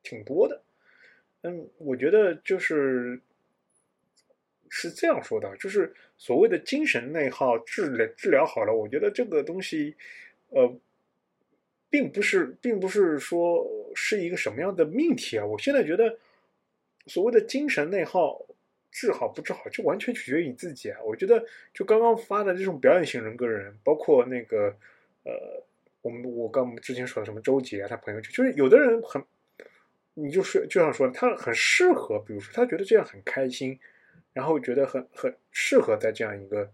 [0.02, 0.62] 挺多的。
[1.42, 3.18] 嗯，我觉得就是
[4.68, 9.96] 是这样说的，就是所谓的精神内耗治疗治疗好了，我觉得这个东西，
[10.50, 10.78] 呃，
[11.88, 15.46] 并不是并不是说是一个什么样的命题啊。
[15.46, 16.18] 我现在觉得
[17.06, 18.44] 所谓的精神内耗
[18.90, 21.00] 治好不治好，就完全取决于你自己啊。
[21.02, 24.76] 我觉得就刚刚发的这种表演型人格人，包括那个
[25.24, 25.64] 呃，
[26.02, 29.24] 我们我刚之前说的什么周杰啊，他朋友圈，就是有的人很。
[30.22, 33.78] 你就是就像说，他很适合，比如说他觉得这样很开心，
[34.34, 36.70] 然后觉得很很适合在这样一个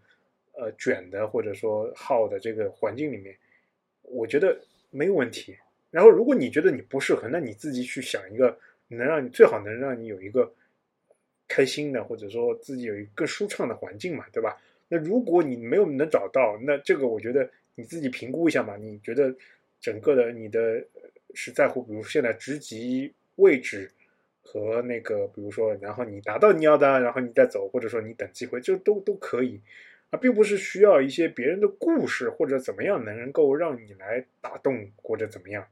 [0.53, 3.37] 呃卷的或者说耗的这个环境里面，
[4.03, 4.59] 我觉得
[4.91, 5.57] 没有问题。
[5.91, 10.53] 然后如果你觉得你不适合，那你自己去想一个能让你最好能让你有一个
[11.47, 14.57] 开心的，或者说自己有一个舒畅的环境嘛，对吧？
[14.89, 18.77] 那如果你没有能找到，那这个我觉得你自己评估一下嘛。
[18.77, 19.33] 你觉得
[19.81, 20.85] 整个的你的
[21.35, 23.15] 是在乎，比如现在职级。
[23.37, 23.91] 位置
[24.43, 29.61] 和那个，比如说，然后你达到你要的，然后你再走，或者说你等机会，这都都可以
[30.11, 35.67] 啊，并不是需要一些别人的故事或者怎么样能够让你来打动或者怎么样，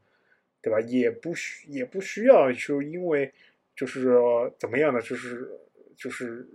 [0.61, 0.81] 对吧？
[0.81, 3.33] 也不需也不需要就因为
[3.77, 5.49] 就是说怎么样的，就是
[5.97, 6.47] 就是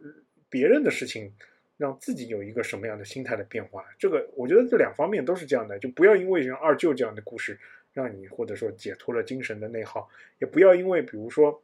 [0.50, 1.34] 别人的事情
[1.78, 3.86] 让自己有一个什么样的心态的变化。
[3.98, 7.58] 这个我觉得这两方面都是这样的，就不要因为像二舅这样的故事。
[8.00, 11.62] 让你或者说解脱了精神的内耗，也不要因为比如说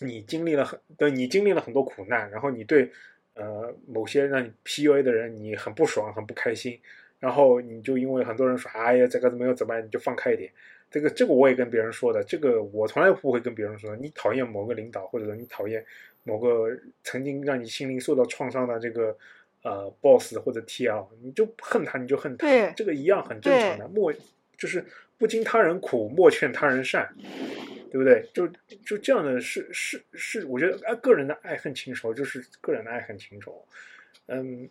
[0.00, 2.90] 你经历了很，对你经历了很多苦难，然后你对
[3.34, 6.78] 呃某些让你 PUA 的人你很不爽很不开心，
[7.18, 10.50] 然后你就因为很多人说哎呀这个没有怎么办，你就放开一点。
[10.90, 13.94] 这个这个我也跟别人说的，这个我从来不会跟别人说。
[13.96, 15.84] 你讨厌某个领导，或者说你讨厌
[16.24, 19.14] 某个曾经让你心灵受到创伤的这个
[19.62, 23.88] 呃 boss 或者 TL，你就恨他你就恨他，这个一样很正常的。
[23.88, 24.10] 莫
[24.58, 24.84] 就是
[25.16, 27.08] 不经他人苦，莫劝他人善，
[27.90, 28.28] 对不对？
[28.34, 28.46] 就
[28.84, 33.64] 就这样的是是是，我觉得啊，个人的爱恨情仇就是个人的爱恨情仇。
[34.26, 34.68] 嗯，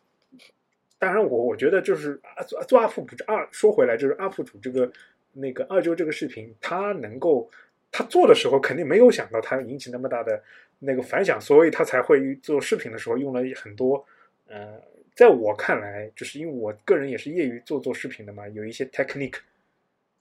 [0.99, 4.91] 当然我我觉得就是啊做做 UP 主二说回来就是 UP 主这个
[5.33, 7.49] 那个二舅这个视频，他能够
[7.91, 10.43] 他做的时候肯定没有想到他引起那么大的
[10.79, 14.05] 那个反响，所以他才会做视频的时候用了很多
[14.47, 14.81] 呃，
[15.15, 19.39] 在我看来，就是因为我个人也是业余做做视频的嘛，有一些 technique。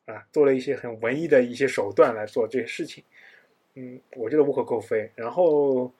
[0.07, 3.05] 啊，做了一些很文艺的一些手段来做这些事情，
[3.75, 5.11] 嗯，我觉得无可厚非。
[5.15, 5.93] 然后，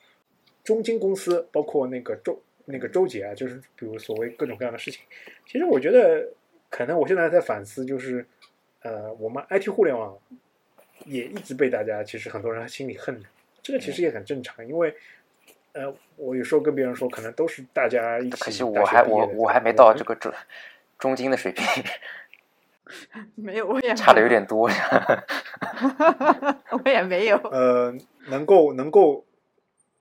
[0.65, 5.03] 中金公司包括那个周那个周杰啊，就是比如所谓各种各样的事情，
[5.45, 6.29] 其实我觉得
[6.71, 8.25] 可能我现在在反思，就是
[8.83, 10.17] 呃，我们 IT 互联网
[11.05, 13.29] 也一直被大家其实很多人心里恨的，
[13.63, 14.95] 这个其实也很正常，因为
[15.73, 18.37] 呃，我有时候跟别人说，可能都是大家一起。
[18.39, 20.33] 可惜我还我我还没到这个中
[20.99, 21.65] 中金的水平。
[23.35, 24.71] 没有，我也差的有点多，
[26.71, 27.37] 我也没有。
[27.51, 27.93] 呃，
[28.29, 29.25] 能够能够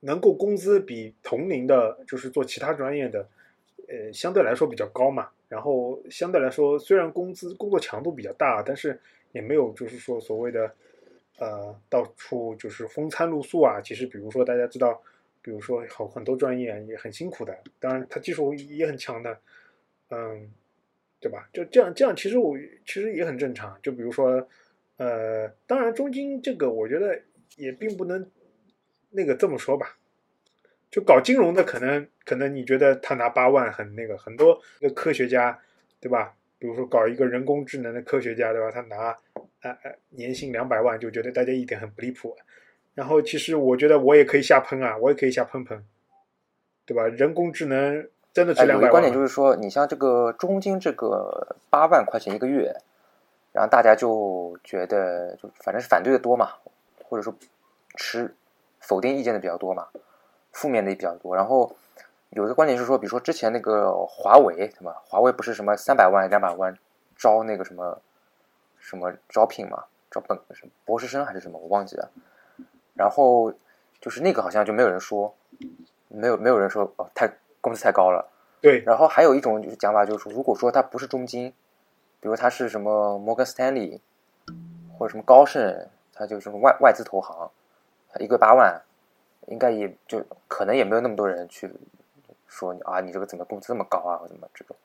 [0.00, 3.28] 能够工资比同龄的，就是做其他专业的，
[3.88, 5.28] 呃，相对来说比较高嘛。
[5.48, 9.00] 然后相对来说，虽然工资工作强度比较大，但是
[9.32, 10.72] 也没有就是说所谓的
[11.38, 13.80] 呃到处就是风餐露宿啊。
[13.80, 15.02] 其实比如说大家知道，
[15.42, 19.38] 比如说好很多专业也很辛苦的，当然他技术也很强的，
[20.10, 20.52] 嗯。
[21.26, 21.48] 对吧？
[21.52, 23.76] 就这样，这样其实我其实也很正常。
[23.82, 24.48] 就比如说，
[24.96, 27.20] 呃，当然中金这个，我觉得
[27.56, 28.30] 也并不能
[29.10, 29.98] 那个这么说吧。
[30.88, 35.58] 就搞金融的，可能可能你觉得他拿八万很那个，很多的科学家，
[35.98, 36.36] 对吧？
[36.60, 38.70] 比如说搞一个人工智能的科学家，对吧？
[38.70, 38.96] 他拿
[39.62, 42.36] 啊啊年薪两百万，就觉得大家一点很不离谱。
[42.94, 45.84] 然后其实我觉得我也可以瞎喷啊，我也可以瞎喷喷，
[46.84, 47.08] 对吧？
[47.08, 48.08] 人工智能。
[48.36, 48.90] 真的是两百万。
[48.90, 52.76] 观点就是说，你像这个中金这个八万块钱一个月，
[53.52, 56.50] 然后大家就觉得就反正是反对的多嘛，
[57.02, 57.34] 或者说
[57.94, 58.36] 持
[58.78, 59.86] 否定意见的比较多嘛。
[60.52, 61.34] 负面的也比较多。
[61.34, 61.74] 然后
[62.28, 64.94] 有一个观点是说，比如说之前那个华为什么？
[65.06, 66.76] 华为不是什么三百万、两百万
[67.16, 68.02] 招那个什么
[68.78, 69.84] 什么招聘嘛？
[70.10, 71.58] 招本什么博士生还是什么？
[71.58, 72.10] 我忘记了。
[72.92, 73.50] 然后
[73.98, 75.34] 就是那个好像就没有人说，
[76.08, 77.30] 没有没有人说哦，太
[77.66, 78.30] 工资太高了。
[78.60, 81.52] 对，然后还有一种就是讲法，就是说，如果说他不是中金，
[82.20, 84.00] 比如他是什么摩根斯坦利
[84.96, 87.50] 或者什么高盛，他就是外外资投行，
[88.08, 88.80] 他一个八万，
[89.48, 91.68] 应该也就可能也没有那么多人去
[92.46, 94.76] 说你啊，你这个怎么工资这么高啊，或怎么这种，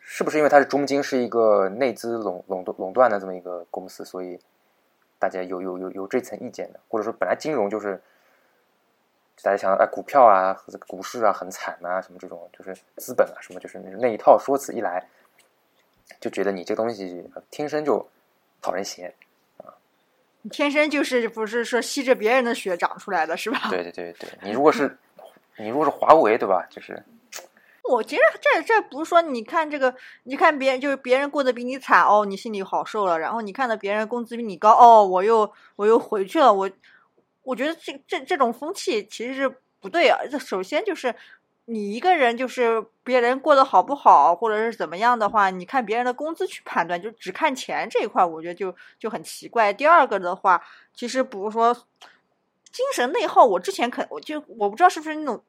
[0.00, 4.40] 是不是因为他是中金是一个内资垄垄断垄断的这么一个公司，所以
[5.18, 8.00] 大家有有有有这层意见的，或者说本来金融就是。
[9.42, 15.06] 大家想到哎，股票啊，和这个股市啊，很惨啊，什么这种就是资本啊，什么就是那一套说辞一来，
[16.18, 18.08] 就觉得你这东西天生就
[18.62, 19.12] 讨人嫌
[19.58, 19.76] 啊。
[20.50, 23.68] 天生就是不是说吸着别人的血长出来的，是吧？
[23.68, 24.96] 对对对对，你如果是
[25.58, 26.66] 你如果是华为，对吧？
[26.70, 27.04] 就是
[27.84, 36.70] 我其实这这不是说你看这个，你看别人就是别人过得比你惨哦，你心里好受了，然后你看到别人工资比你高哦，我又我又回去了，我。
[37.46, 39.48] 我觉得这这这种风气其实是
[39.80, 40.18] 不对啊。
[40.28, 41.14] 这首先就是
[41.66, 49.72] 你一个人，就是别人过得好不好，或者是怎么样的话，你看别人的工资去判断，就只看钱这一块，我觉得就就很奇怪。
[49.72, 50.60] 第二个的话，
[50.92, 51.72] 其实比如说
[52.72, 55.40] 精神内耗，我之前可我就我不知道是不是那种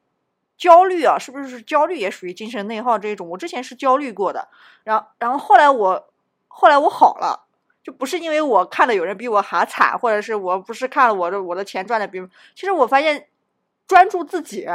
[0.56, 3.28] 焦虑啊，是不是焦虑也属于精神内耗这一种？
[3.28, 4.48] 我之前是焦虑过的，
[4.84, 6.08] 然后然后后来我
[6.48, 7.47] 后来我好了。
[7.88, 12.20] 就不是因为我看了有人比我还惨，或者是我不是看了我的我的钱赚的比，
[12.54, 13.28] 其实我发现
[13.88, 14.68] 专注自己，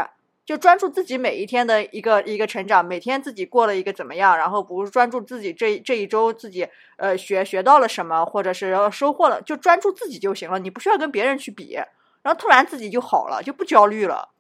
[0.47, 11.75] 就专注自己每一天的一个一个成长，每天自己过了一个怎么样，然后不是专注自己这这一周自己呃学学到了什么，或者是收获了，就专注自己就行了，你不需要跟别人去比，
[12.23, 14.31] 然后突然自己就好了，就不焦虑了。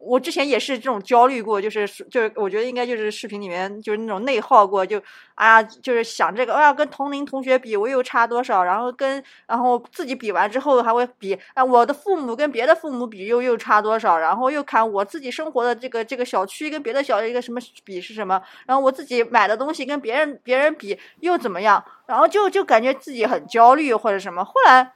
[0.00, 5.00] 我之前也是这种焦虑过，就是就是我觉得应该就是视频里面就是那种内耗过，就
[5.34, 24.92] 啊就是想这个，哎呀跟同龄同学比我又差多少，然后跟然后自己比完之后还会比啊我的父母跟别的父母比又又差多少，然后又看我自己生活的这个这个小区跟别的小一个什么比是什么，然后我自己买的东西跟别人别人比又怎么样，然后就就感觉自己很焦虑或者什么，后来。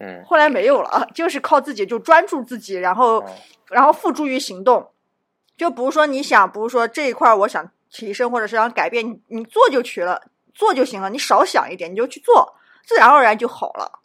[0.00, 3.24] 嗯，后来没有了， 就是靠自己，就专注自己，然后，
[3.70, 4.90] 然后付诸于行动。
[5.56, 10.22] 就比如说你想，比如说这一块我想提升，或者是想改变，你你做就去了，
[10.54, 11.10] 做就行了。
[11.10, 14.00] 你少想一点，你就去做，自然而然就好了。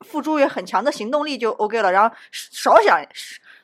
[0.00, 2.98] 付诸于很强的行动力就 OK 了，然后少想。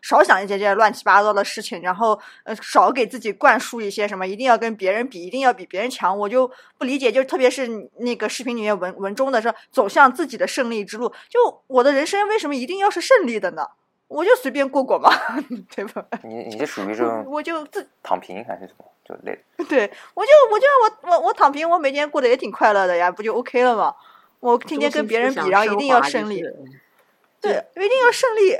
[0.06, 6.16] 少想一些这些乱七八糟的事情，然后呃，少给自己灌输一些什么一定要跟别人比，一定要比别人强。
[6.16, 6.48] 我就
[6.78, 13.66] 不理解，就特别是那个视频里面文文中的说走向自己的胜利之路，就我的人生为什么一定要是胜利的呢？
[14.06, 15.10] 我就随便过过嘛，
[15.74, 16.04] 对吧？
[16.22, 19.36] 你你是属于这种，我就自躺平还是什么，就累？
[19.68, 23.92] 对，我就我就我我我躺平，我每天过得也挺快乐的呀，不就 OK 了吗？
[24.38, 26.40] 我天天跟别人比，然后一定要胜利，
[27.40, 28.56] 对，一定要胜利。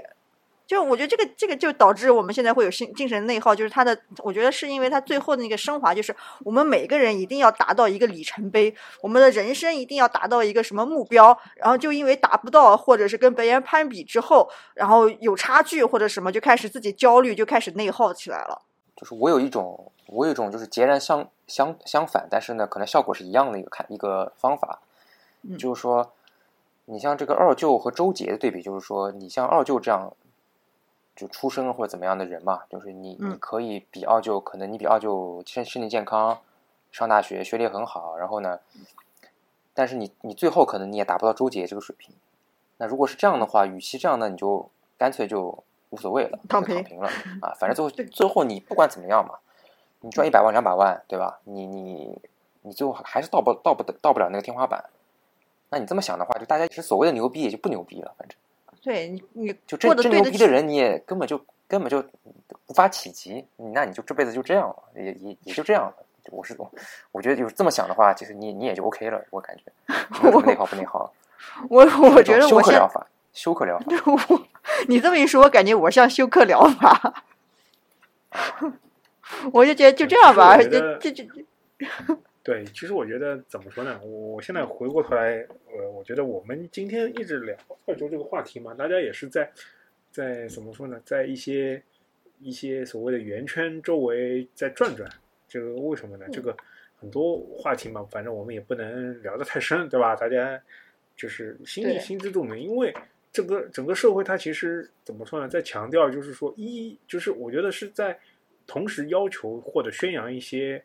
[0.67, 6.15] 就我觉得这个这个就导致我们现在会有心精神内耗，就是他的，我觉得是因为他最后的那个升华，就是
[6.45, 18.63] 我们每个人一定要达到一个里程碑，我们的人生一定要达到一个什么目标，然后就因为达不到，或者是跟别人攀比之后，然后有差距或者什么，就开始自己焦虑，就开始内耗起来了。
[18.97, 24.81] 就是我有一种，我有一种就是截然相相相反，但是呢，可能效果是一样的一个看一个方法，
[25.57, 26.11] 就是说，
[26.87, 30.13] 你像这个二舅和周杰的对比，就是说，你像二舅这样。
[31.17, 36.39] 就出生或者怎么样的人嘛，就是你，你可以比二舅，可能你比二舅身身体健康，
[36.93, 38.61] 上大学学历很好，然后呢，
[39.73, 42.15] 但是你你最后可能你也达不到周杰这个水平。
[42.77, 47.09] 那如果是这样的话，与其这样呢，你就干脆就无所谓了，躺平了
[47.41, 49.39] 啊，反正最后最后你不管怎么样嘛，
[50.01, 51.41] 你赚一百万两百万，对吧？
[51.45, 52.21] 你你
[52.61, 54.85] 你最后还是到不到不到不了那个天花板。
[55.71, 58.37] 那你这么想的话，就大家其实所谓的牛逼也就不牛逼了，反正。
[58.87, 61.99] 对你，你就这这牛逼的人，你也根本就根本就
[62.69, 65.93] 无法企及，那你就这辈子就这样了，也也也就这样了。
[66.31, 66.71] 我是我，
[67.11, 69.65] 我觉得就是这么想的话，其实你你也就 OK 了，我感觉。
[70.31, 71.13] 我内耗不内耗？
[71.69, 73.87] 我我觉得我休克疗法，休克疗法。
[74.87, 77.25] 你这么一说，我感觉我像休克疗法。
[79.53, 81.27] 我就觉得就这样吧，这这这。
[82.47, 84.01] 对，其实我觉得怎么说呢？
[84.05, 85.45] 我现在回过头来，
[85.77, 89.51] 呃，我觉得我们今天一直聊澳洲这个话题嘛，大家也是在
[90.13, 91.03] 在怎么说呢？
[91.05, 91.83] 在一些
[92.39, 95.11] 一些所谓的圆圈周围在转转。
[95.49, 96.27] 这个为什么呢？
[96.33, 96.57] 这个
[97.01, 100.15] 很多话题嘛，反正我们也不能聊得太深，对吧？
[100.15, 100.63] 大家
[101.17, 102.61] 就是心里心知肚明。
[102.61, 102.95] 因为
[103.33, 108.17] 这个整个社会它其实怎么说呢，在强调就是说一就是我觉得是在
[108.69, 110.81] 同时要求或者宣扬一些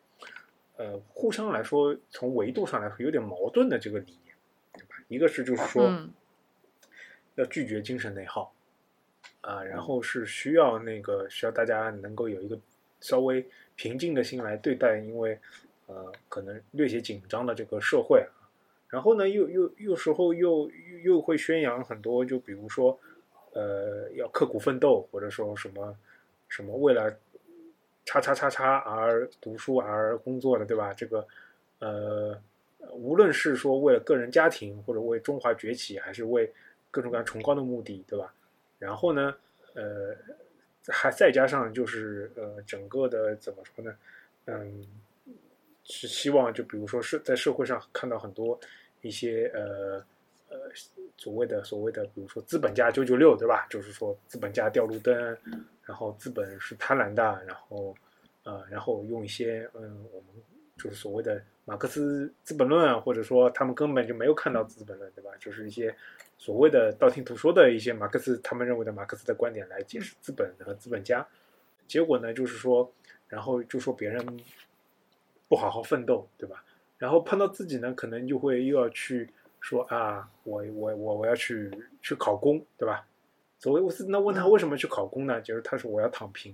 [0.82, 4.36] 呃互相来说从维度上来说有点矛盾的这个理念，
[4.74, 4.96] 对吧？
[5.08, 5.86] 一个是就是说。
[5.86, 6.10] 嗯
[7.36, 8.54] 要拒绝精神内耗，
[9.40, 12.60] 啊，然后是需要那个需要大家能够有一个
[13.00, 13.44] 稍微
[13.78, 15.40] 平静的心来对待，因为
[15.88, 18.30] 呃可能略显紧张的这个社会啊，
[18.90, 20.70] 然后呢又又有时候又
[21.06, 23.00] 又会宣扬很多，就比如说
[23.54, 25.98] 呃要刻苦奋斗，或者说什么
[26.50, 27.18] 什么为了
[28.06, 30.94] 叉叉叉叉而读书而工作的，对吧？
[30.94, 31.26] 这个
[31.80, 32.38] 呃
[32.94, 36.52] 无论是说为了个人家庭，或者为中华崛起，还是为
[36.90, 38.34] 各种各样崇高的目的，对吧？
[38.80, 39.36] 然后呢，
[39.76, 40.16] 呃，
[40.88, 43.96] 还再加上就是呃，整个的怎么说呢？
[44.46, 44.86] 嗯，
[45.84, 48.60] 是希望就比如说是在社会上看到很多
[49.02, 50.04] 一些呃
[50.50, 50.58] 呃
[51.18, 53.68] 所谓的所谓的，比如说资本家九九六，对吧？
[53.70, 55.38] 就是说资本家吊路灯，
[55.92, 57.94] 然后资本是贪婪的，然后
[58.44, 60.28] 呃，然后用一些嗯，我们
[60.78, 65.32] 就是所谓的马克思《资本论》，或者说他们根本就没有看到《资本论》，对吧？
[65.38, 65.94] 就是一些
[66.38, 71.28] 所谓的道听途说的一些马克思他们认为的马克思的观点来解释资本和资本家。
[71.90, 72.90] 结果呢，就是说，
[73.28, 74.26] 然后就说别人
[75.50, 76.64] 不好好奋斗，对吧？
[76.98, 79.30] 然后碰到自己呢，可能就会又要去
[79.60, 81.70] 说啊，我我我我要去
[82.02, 83.06] 去考公，对吧？
[83.62, 85.40] 所谓我是那问他为什么去考公呢？
[85.40, 86.54] 就是他说我要躺平。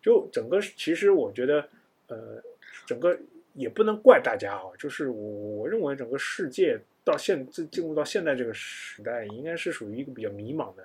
[0.00, 1.68] 就整个其实我觉得，
[2.06, 2.40] 呃，
[2.86, 3.18] 整个。
[3.54, 5.14] 也不能怪大家啊，就是我
[5.58, 10.82] 我认为整个世界到现进进入到现在这个时代，应该是属于一个比较迷茫的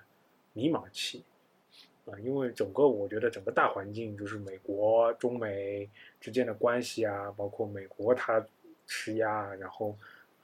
[0.52, 1.24] 迷茫期
[2.06, 5.90] 啊，因为整个我觉得整个大环境就是美国中美
[6.20, 8.46] 之间的关系啊，包括美国它
[8.86, 9.98] 施压，然后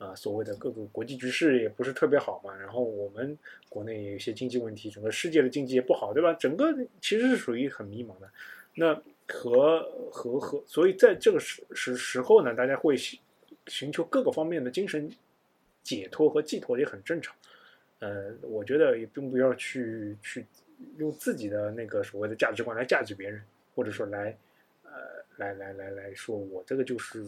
[0.03, 3.37] 啊所谓的各个国际局势也不是特别好嘛，然后我们
[3.69, 6.33] 国内也有一些经济问题，整个世界的经济也不好，对吧？
[6.33, 8.29] 整个其实是属于很迷茫的，
[8.75, 9.01] 那。
[9.25, 9.81] 和
[10.11, 13.17] 和和，所以在这个时时时候呢，大家会寻
[13.67, 15.09] 寻求各个方面的精神
[15.81, 17.33] 解脱和寄托，也很正常。
[17.99, 20.45] 呃，我觉得也并不要去去
[20.97, 23.41] 用自己的那个所谓的价值观来价值别人，
[23.73, 24.37] 或者说来
[24.83, 24.91] 呃
[25.37, 27.23] 来来来来说我这个就是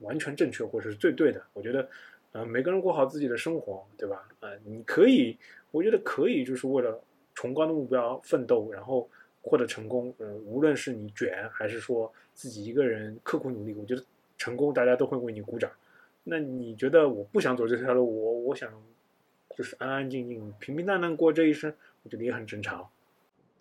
[0.00, 1.42] 完全正确或者是最对的。
[1.52, 1.88] 我觉得，
[2.32, 4.28] 呃，每个人过好自己的生活，对吧？
[4.40, 5.36] 呃，你可以，
[5.70, 7.02] 我觉得可以，就是为了
[7.34, 9.08] 崇高的目标奋斗，然后。
[9.40, 14.04] 获得成功，嗯，无论是你卷还是说自己一个人刻苦努力，我觉得
[14.36, 15.70] 成功大家都会为你鼓掌。
[16.24, 18.70] 那你觉得我不想走这条路，我我想
[19.56, 21.72] 就是安安静静、平平淡淡过这一生，
[22.02, 22.90] 我觉得也很正常。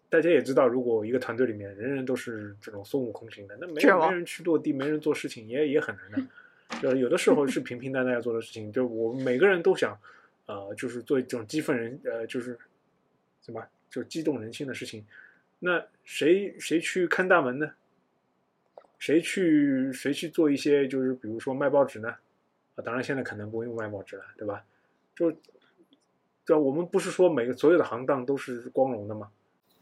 [0.10, 6.82] 大家也知道，如果一个团队里面人人都是这种孙悟空型的，那没没人去落地，没人做事情，也也很难的。
[6.82, 9.98] 就有的时候是平平淡淡要做的事情，就我们每个人都想，
[10.46, 12.58] 呃，就是做这种激愤人，呃，就是
[13.42, 15.06] 什么，就激动人心的事情。
[15.60, 17.72] 那谁谁去看大门呢？
[19.00, 22.16] 谁去谁去做一些就是比如说卖报纸呢？
[22.76, 24.64] 啊，当然现在可能不用卖报纸了，对吧？
[25.16, 25.32] 就，
[26.46, 29.30] 对我们不是说每个所有的行当都是光荣的嘛，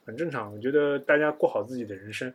[0.05, 0.53] 很正常。
[0.53, 2.33] 我觉得大家过好自己的人生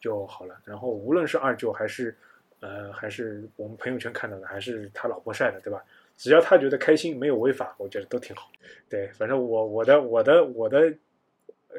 [0.00, 0.60] 就好了。
[0.64, 2.16] 然后无论是二舅还是
[2.60, 5.84] 呃还是我们朋友圈看到的，还是他老婆晒的，对吧？
[6.16, 8.50] 只要他觉得开心，没有违法，我觉得都挺好。
[8.88, 10.92] 对，反正我我的我的我的。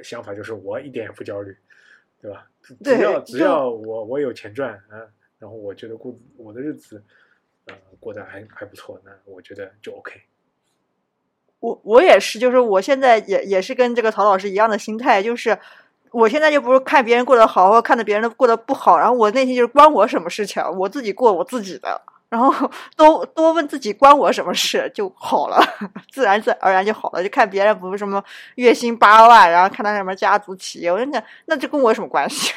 [0.02, 1.54] 想法就是我一点也不焦虑，
[2.22, 2.50] 对吧？
[2.82, 5.06] 只要只要我我有钱赚啊，
[5.38, 7.04] 然后我觉得过我的日子，
[7.66, 10.22] 呃，过得还还不错，那我觉得就 OK。
[11.62, 15.58] 我我也是，就是我现在也也是跟这个曹老师一样的心态，就是
[16.12, 20.62] 我现在就不是看别人过得好，或者看着别人过得不好，然后我内心就是关我什么事情？
[20.78, 22.02] 我自己过我自己的。
[22.30, 22.50] 然后
[22.96, 25.62] 多多问自己关我什么事就好了，
[26.10, 27.22] 自然自而然就好了。
[27.22, 28.24] 就看别人不是什么
[28.56, 32.54] 月薪八万，然后看他什么家族企业，我就讲那这跟我有什么关系？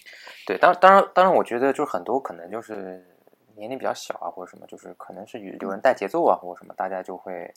[0.48, 3.04] 对，当当然当然，我觉得就是很多可能就是
[3.56, 7.52] 年龄比较小啊，或者什么，就是可能是有有人带节奏啊，或者什么，大家就会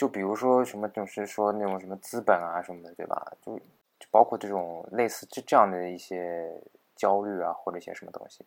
[0.00, 3.32] 就比如说什么，就是说那种什么资本啊什么的，对吧？
[3.42, 3.54] 就
[3.98, 6.58] 就包括这种类似这这样的一些
[6.96, 8.42] 焦虑啊，或者一些什么东西。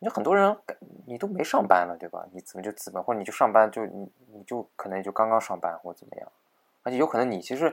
[0.00, 0.56] 你很多人，
[1.06, 2.26] 你都没上班了，对吧？
[2.32, 6.28] 你怎么就资本，或者你就上班，就你你就可能就刚刚上班或者怎么样，
[6.82, 7.72] 而且有可能你其实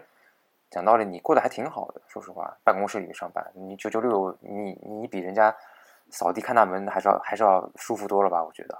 [0.69, 1.99] 讲道理，你过得还挺好的。
[2.07, 5.55] 说实话，办公室里上班，你九九六，你你比人家
[6.11, 8.43] 扫地看大门还是要还是要舒服多了吧？
[8.43, 8.77] 我觉得，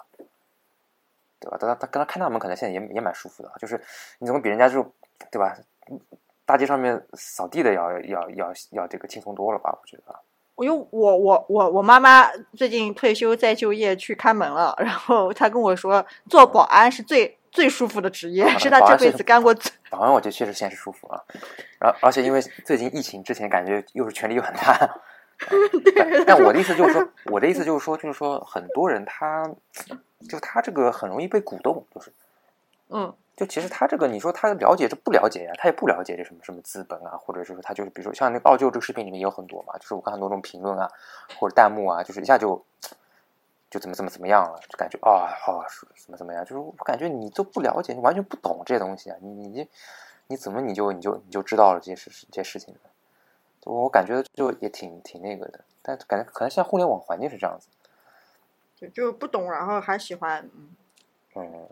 [1.39, 1.57] 对吧？
[1.59, 3.79] 他他跟他看大门可能现在也也蛮舒服的，就是
[4.19, 4.83] 你怎么比人家就
[5.31, 5.55] 对吧？
[6.45, 9.77] 大街上面扫地的要要要要这个轻松多了吧？
[9.79, 10.15] 我觉得。
[10.63, 19.69] 因为我我我我妈妈最近退休再就业去看门了，然后她跟我说，做保安是最最舒服的职业，啊是她这辈子干过最。
[19.89, 21.21] 保安我觉得确实现实舒服啊，
[21.77, 24.97] 然后而且因为最近疫情之前，感觉又是权力又很大。
[25.95, 29.49] 但 但我的意思就是说，我的意思就是说，就是说，很多人他，
[30.29, 32.11] 就他这个很容易被鼓动，就是，
[32.89, 40.89] 嗯，就其实他这个，你说他了解这不了解呀、他也不了解这什么什么资本啊，或者是说他就是，比如说像那个奥旧这个视频里面也有很多嘛，就是我看很多这种评论啊，
[41.38, 42.63] 或者弹幕啊，就是一下就
[43.69, 45.63] 就怎么怎么怎么样了，就感觉啊好、
[45.97, 49.67] 怎么怎么样，就是我感觉你都不了解，你完全不懂这些东西啊，你你你
[50.27, 52.79] 你怎么你就你就你就知道了这些事这些事情呢？
[53.66, 57.68] 就我感觉就也挺挺那个的，但感觉可能现在互联网环境是这样子，
[58.76, 60.76] 就就不懂，然后还喜欢，嗯
[61.36, 61.70] 嗯，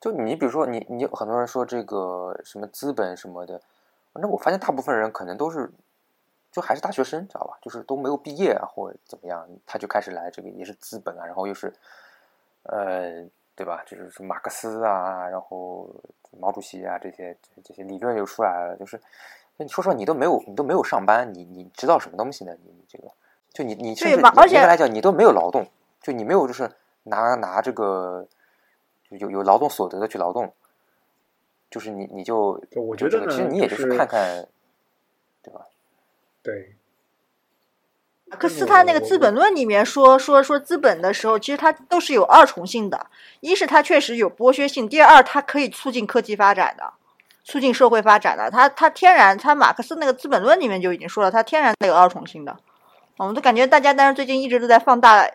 [0.00, 3.60] 就你比如说你你很多人说这个什么资本什么的，
[4.12, 5.70] 那我发现大部分人可能都是
[6.50, 7.58] 就还是大学生，知道吧？
[7.60, 11.72] 就是都没有毕业啊或者怎么样，他就开始来这个也是资本啊，然后又是
[12.64, 13.24] 呃
[13.54, 13.82] 对吧？
[13.86, 15.88] 就是什么马克思啊，然后
[16.38, 19.00] 毛主席啊这些这些理论又出来了，就是
[19.58, 22.52] 你说说，你都没有你都没有上班，你你知道什么东西呢？
[22.64, 23.08] 你你这个
[23.52, 25.68] 就你你甚至严对嘛而且格来讲，你都没有劳动，
[26.02, 26.70] 就你没有就是
[27.04, 28.26] 拿拿这个
[29.08, 30.52] 就有有劳动所得的去劳动，
[31.70, 34.48] 就是你你就我觉得这个其实你也就是就是看看，
[35.42, 35.66] 对吧？
[36.42, 36.74] 对，
[38.24, 43.06] 马克思他那个《资本论》里面说说说资本的时候，其实它都是有二重性的，
[43.40, 46.94] 一是它确实有剥削性，第二它可以促进科技发展的，
[47.44, 48.50] 促进社会发展的。
[48.50, 52.56] 它它天然，它马克思那个《资本论》里面就已经说了，它天然带有二重性的。
[53.16, 55.30] 我们都感觉大家，但是最近一直都在放大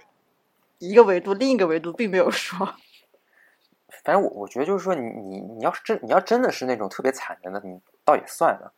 [0.79, 2.75] 一个维度，另一个维度并没有说。
[4.03, 8.73] 反正我我觉得就是说你你你要是真你要真的是那种特别惨的，那你倒也算了。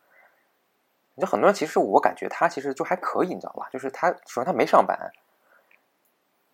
[1.14, 3.68] 你就很多人其实我感觉他其实就还可以，你知道吧？
[3.72, 5.12] 就是他首先他没上班，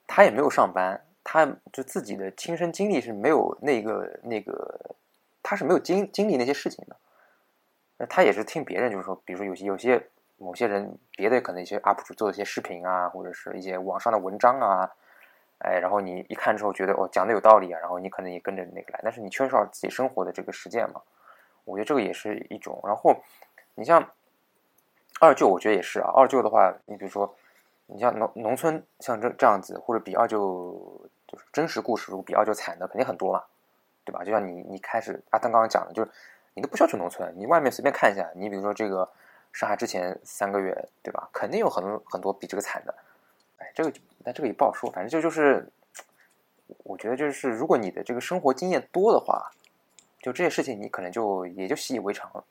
[0.07, 4.97] 他也没有上班，他就自己的亲身经历是没有那个那个，
[5.47, 6.97] 他是没有经经历那些事情的。
[7.99, 14.91] 那他也是听别人就是说，比如说有些有些某些人别的可能一些 UP 主做的一些视频啊，或者是一些网上的文章啊，
[15.59, 21.01] 哎，然后你一看之后觉得哦讲的有道理啊，然后你可能也跟着那个来，但是你缺少自己生活的这个实践嘛，
[21.65, 22.81] 我觉得这个也是一种。
[22.83, 23.23] 然后
[23.77, 24.11] 你像
[25.21, 26.11] 二舅，我觉得也是啊。
[26.13, 27.35] 二舅的话，你比如说，
[27.87, 33.43] 你像农农村像这这样子，或者比二舅就是真实故事，如果比二舅惨的肯定很多嘛，
[34.07, 34.25] 对吧？
[34.25, 36.11] 就像你你开始阿汤刚刚讲的，就是
[36.55, 39.07] 你都不需要去农村，你外面随便看一下，你比如说这个
[39.53, 41.29] 上海之前三个月，对吧？
[41.33, 42.95] 肯定有很多很多比这个惨的。
[43.59, 43.93] 哎，这个
[44.25, 45.69] 但这个也不好说，反正就就是，
[46.85, 49.51] 我觉得就是如果你的这个生活经验多的话，
[50.21, 52.45] 就这些事情你可能就也就习以为常了。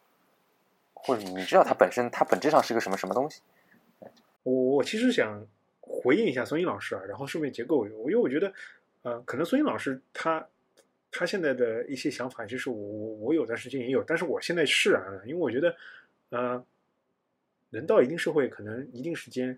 [0.94, 3.42] 或者你知道它本身它本质上是个什么什么东西。
[4.42, 5.46] 我我其实想
[5.82, 8.52] 回应一下孙英老师啊，然后顺便结构，因为我觉得，
[9.04, 10.44] 呃，可能孙英老师他
[11.18, 15.76] 他现在的一些想法，就是我我我有段时间也有，但是我现在释然了，因为我觉得，
[16.30, 16.66] 呃，
[17.70, 19.58] 人到一定社会，可能一定时间，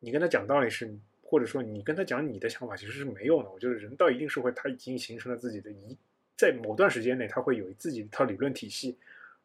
[0.00, 0.92] 你跟他讲道理是，
[1.22, 3.50] 或者说你跟他讲你的想法，其实是没用的。
[3.50, 5.96] 我觉得人到一定社会，他已经形成了自己的一，
[6.36, 8.96] 在某段时间内，他会有自己一套理论体系，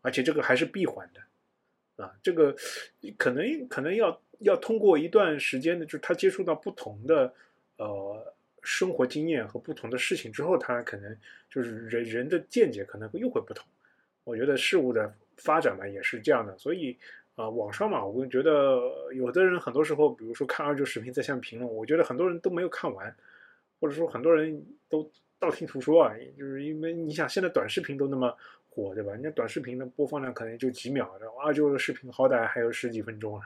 [0.01, 2.03] 而且这个还是闭环的。
[2.03, 2.55] 啊，这个
[3.17, 7.31] 可能可能要要通过一段时间的，就是他接触到不同的
[7.77, 8.32] 呃
[8.63, 11.15] 生活经验和不同的事情之后，他可能
[11.49, 13.67] 就是人人的见解可能又会不同。
[14.23, 16.97] 我觉得事物的发展嘛也是这样的，所以
[17.35, 18.81] 啊、呃，网上嘛，我觉得
[19.13, 23.15] 有的人很多时候，比如说看二舅视频在下面评论，我觉得很多人都没有看完，
[23.79, 28.35] 或者说很多人都道听途说啊，就是因为你想现在短视频都那么。
[28.75, 29.11] 火对吧？
[29.11, 33.41] 人家短视频的播放量可能就几秒然后，二舅的视频好歹还有十几分钟了，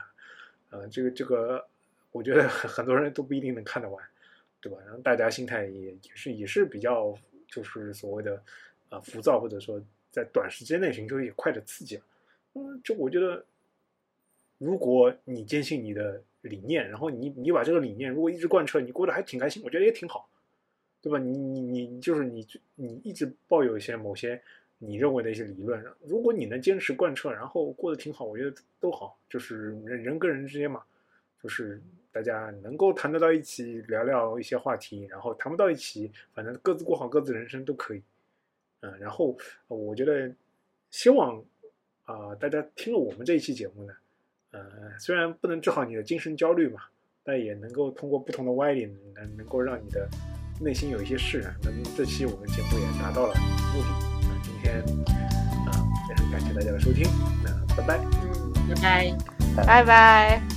[0.70, 1.68] 呃，这个这个，
[2.13, 4.01] 我觉得很多人都不一定能看得完，
[4.62, 4.78] 对吧？
[4.86, 8.41] 然后大家心态也也是也是比较就是所谓的
[8.89, 9.82] 啊、浮躁，或者说
[10.12, 12.03] 在短时间内寻求也快的刺激了。
[12.53, 13.45] 嗯，就我觉得，
[14.58, 20.30] 如果你坚信你的理念，然后你你把这个理念如果一直贯彻，你过得还挺开心，我觉得也挺好，
[21.01, 21.18] 对吧？
[21.20, 24.41] 你你你就是你你一直抱有一些某些。
[24.80, 29.20] 你认为的一些理论，如果你能坚持贯彻，然后过得挺好，我觉得都好。
[29.28, 30.84] 就是人人跟人之间嘛，
[31.41, 31.82] 就是
[32.18, 38.01] 大家能够谈得到一起，聊聊一些话题，然后谈不到一起，反正各自过好各自人生都可以。
[38.80, 39.38] 嗯，然后
[39.68, 40.32] 我觉得
[40.89, 41.38] 希望
[42.05, 43.93] 啊、呃，大家听了我们这一期节目呢，
[44.49, 44.59] 呃，
[44.97, 46.82] 虽然不能治好你的精神焦虑嘛，
[47.24, 50.09] 但也能够通过不同的歪理，能能够让你的
[50.59, 51.55] 内心有一些释然。
[51.61, 53.36] 那么这期我们节目也达到了
[53.76, 53.89] 目的。
[54.24, 54.80] 那今天
[55.68, 57.05] 啊，非常感谢大家的收听，
[57.43, 58.74] 那拜拜，嗯，
[59.55, 60.57] 拜拜，拜拜。